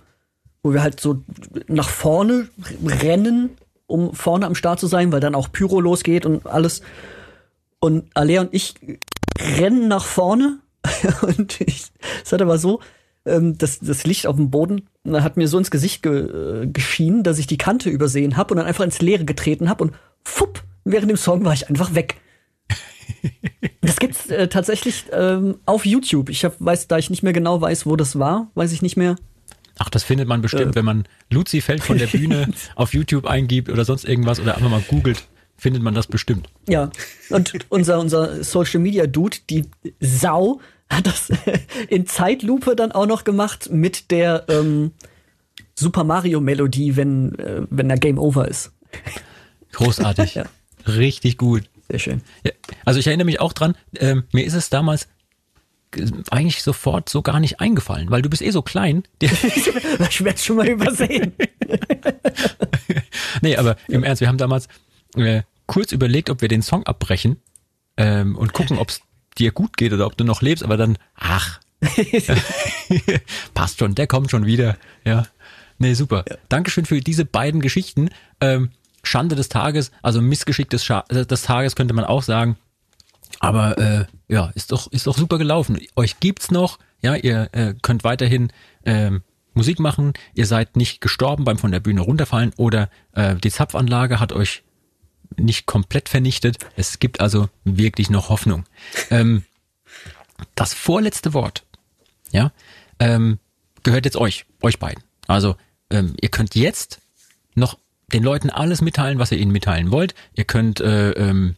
[0.62, 1.22] wo wir halt so
[1.66, 2.48] nach vorne
[2.84, 3.50] rennen,
[3.86, 6.82] um vorne am Start zu sein, weil dann auch Pyro losgeht und alles.
[7.80, 8.74] Und Alea und ich
[9.40, 10.58] rennen nach vorne
[11.22, 11.90] und ich,
[12.24, 12.80] es hat aber so,
[13.24, 16.66] ähm, das, das Licht auf dem Boden äh, hat mir so ins Gesicht ge, äh,
[16.66, 19.94] geschienen, dass ich die Kante übersehen habe und dann einfach ins Leere getreten habe und
[20.24, 22.16] fupp, während dem Song war ich einfach weg.
[23.80, 26.28] Das gibt's äh, tatsächlich ähm, auf YouTube.
[26.28, 28.96] Ich hab, weiß, da ich nicht mehr genau weiß, wo das war, weiß ich nicht
[28.96, 29.16] mehr.
[29.78, 33.68] Ach, das findet man bestimmt, wenn man Luzi fällt von der Bühne auf YouTube eingibt
[33.70, 35.26] oder sonst irgendwas oder einfach mal googelt,
[35.62, 36.48] findet man das bestimmt.
[36.68, 36.90] Ja.
[37.30, 39.64] Und unser, unser Social Media Dude, die
[40.00, 40.60] Sau,
[40.90, 41.28] hat das
[41.88, 44.90] in Zeitlupe dann auch noch gemacht mit der ähm,
[45.78, 48.72] Super Mario Melodie, wenn, äh, wenn der Game Over ist.
[49.70, 50.34] Großartig.
[50.34, 50.46] ja.
[50.84, 51.70] Richtig gut.
[51.88, 52.22] Sehr schön.
[52.44, 52.50] Ja,
[52.84, 55.06] also ich erinnere mich auch dran, ähm, mir ist es damals
[55.96, 59.04] äh, eigentlich sofort so gar nicht eingefallen, weil du bist eh so klein.
[59.20, 61.34] ich werde schon mal übersehen.
[63.42, 64.66] nee, aber im Ernst, wir haben damals
[65.14, 65.42] äh,
[65.72, 67.40] kurz überlegt, ob wir den Song abbrechen
[67.96, 69.00] ähm, und gucken, ob es
[69.38, 71.60] dir gut geht oder ob du noch lebst, aber dann, ach,
[73.54, 74.76] passt schon, der kommt schon wieder.
[75.06, 75.26] Ja.
[75.78, 76.26] Nee, super.
[76.28, 76.36] Ja.
[76.50, 78.10] Dankeschön für diese beiden Geschichten.
[78.42, 82.58] Ähm, Schande des Tages, also Missgeschick des, Scha des Tages könnte man auch sagen.
[83.40, 85.80] Aber äh, ja, ist doch, ist doch super gelaufen.
[85.96, 88.52] Euch gibt's noch, ja, ihr äh, könnt weiterhin
[88.84, 89.22] ähm,
[89.54, 94.20] Musik machen, ihr seid nicht gestorben beim von der Bühne runterfallen oder äh, die Zapfanlage
[94.20, 94.64] hat euch
[95.38, 96.58] nicht komplett vernichtet.
[96.76, 98.64] Es gibt also wirklich noch Hoffnung.
[99.10, 99.44] Ähm,
[100.54, 101.64] das vorletzte Wort,
[102.30, 102.52] ja,
[102.98, 103.38] ähm,
[103.82, 105.02] gehört jetzt euch, euch beiden.
[105.26, 105.56] Also
[105.90, 107.00] ähm, ihr könnt jetzt
[107.54, 107.78] noch
[108.12, 110.14] den Leuten alles mitteilen, was ihr ihnen mitteilen wollt.
[110.34, 111.56] Ihr könnt äh, ähm,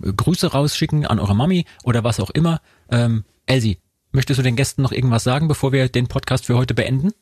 [0.00, 2.60] Grüße rausschicken an eure Mami oder was auch immer.
[2.90, 3.78] Ähm, Elsie,
[4.12, 7.12] möchtest du den Gästen noch irgendwas sagen, bevor wir den Podcast für heute beenden?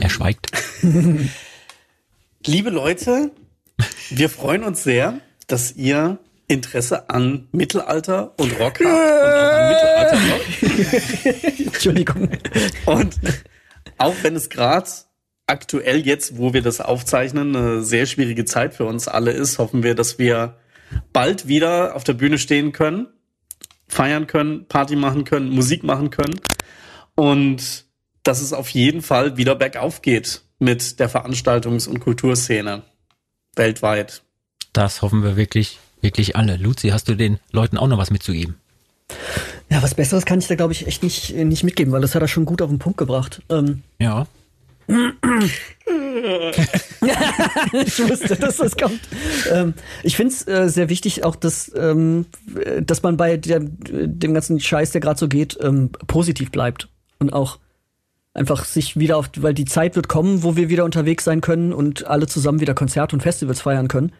[0.00, 0.50] Er schweigt.
[2.46, 3.30] Liebe Leute,
[4.10, 6.18] wir freuen uns sehr, dass ihr
[6.48, 11.58] Interesse an Mittelalter und Rock habt und auch Mittelalter-Rock.
[11.66, 12.30] Entschuldigung.
[12.86, 13.16] Und
[13.98, 14.88] auch wenn es gerade
[15.46, 19.82] aktuell jetzt, wo wir das aufzeichnen, eine sehr schwierige Zeit für uns alle ist, hoffen
[19.82, 20.56] wir, dass wir
[21.12, 23.08] bald wieder auf der Bühne stehen können,
[23.88, 26.38] feiern können, Party machen können, Musik machen können
[27.14, 27.86] und
[28.22, 32.82] dass es auf jeden Fall wieder bergauf geht mit der Veranstaltungs- und Kulturszene
[33.56, 34.22] weltweit.
[34.72, 36.56] Das hoffen wir wirklich, wirklich alle.
[36.56, 38.56] Luzi, hast du den Leuten auch noch was mitzugeben?
[39.70, 42.22] Ja, was Besseres kann ich da, glaube ich, echt nicht, nicht mitgeben, weil das hat
[42.22, 43.42] er schon gut auf den Punkt gebracht.
[43.48, 44.26] Ähm, ja.
[44.88, 44.94] ich
[48.08, 49.00] wusste, dass das kommt.
[49.50, 52.26] Ähm, ich finde es äh, sehr wichtig, auch dass, ähm,
[52.80, 56.88] dass man bei der, dem ganzen Scheiß, der gerade so geht, ähm, positiv bleibt.
[57.18, 57.58] Und auch
[58.36, 61.72] einfach sich wieder auf, weil die Zeit wird kommen, wo wir wieder unterwegs sein können
[61.72, 64.12] und alle zusammen wieder Konzerte und Festivals feiern können.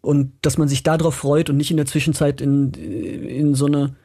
[0.00, 3.96] Und dass man sich darauf freut und nicht in der Zwischenzeit in, in so eine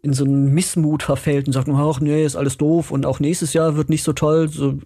[0.00, 3.52] in so einen Missmut verfällt und sagt, ach nee, ist alles doof und auch nächstes
[3.52, 4.48] Jahr wird nicht so toll.
[4.48, 4.78] So,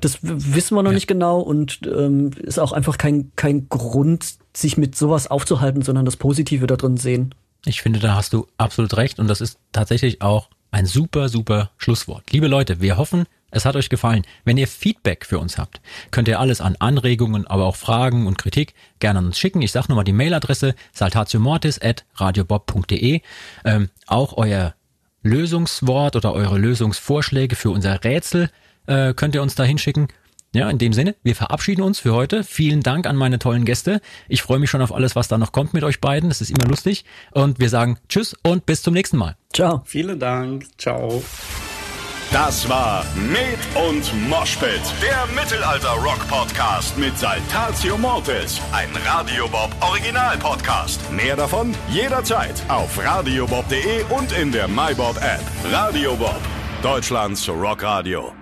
[0.00, 0.94] das wissen wir noch ja.
[0.94, 6.04] nicht genau und ähm, ist auch einfach kein, kein Grund, sich mit sowas aufzuhalten, sondern
[6.04, 7.34] das Positive da drin sehen.
[7.66, 11.70] Ich finde, da hast du absolut recht und das ist tatsächlich auch ein super, super
[11.76, 12.32] Schlusswort.
[12.32, 14.22] Liebe Leute, wir hoffen, es hat euch gefallen.
[14.44, 18.38] Wenn ihr Feedback für uns habt, könnt ihr alles an Anregungen, aber auch Fragen und
[18.38, 19.62] Kritik gerne an uns schicken.
[19.62, 23.20] Ich sage nochmal die Mailadresse saltatiomortis.radiobob.de.
[23.64, 24.74] Ähm, auch euer
[25.22, 28.50] Lösungswort oder eure Lösungsvorschläge für unser Rätsel
[28.86, 30.08] äh, könnt ihr uns da hinschicken.
[30.54, 32.44] Ja, in dem Sinne, wir verabschieden uns für heute.
[32.44, 34.00] Vielen Dank an meine tollen Gäste.
[34.28, 36.28] Ich freue mich schon auf alles, was da noch kommt mit euch beiden.
[36.28, 37.04] Das ist immer lustig.
[37.32, 39.36] Und wir sagen Tschüss und bis zum nächsten Mal.
[39.54, 39.82] Ciao.
[39.86, 40.66] Vielen Dank.
[40.76, 41.22] Ciao.
[42.30, 51.12] Das war Med und Moshpit, der Mittelalter-Rock-Podcast mit Saltatio Mortis, ein Radiobob Original-Podcast.
[51.12, 55.42] Mehr davon jederzeit auf radiobob.de und in der MyBob-App.
[55.70, 56.40] Radio Bob,
[56.82, 58.41] Deutschlands Rockradio.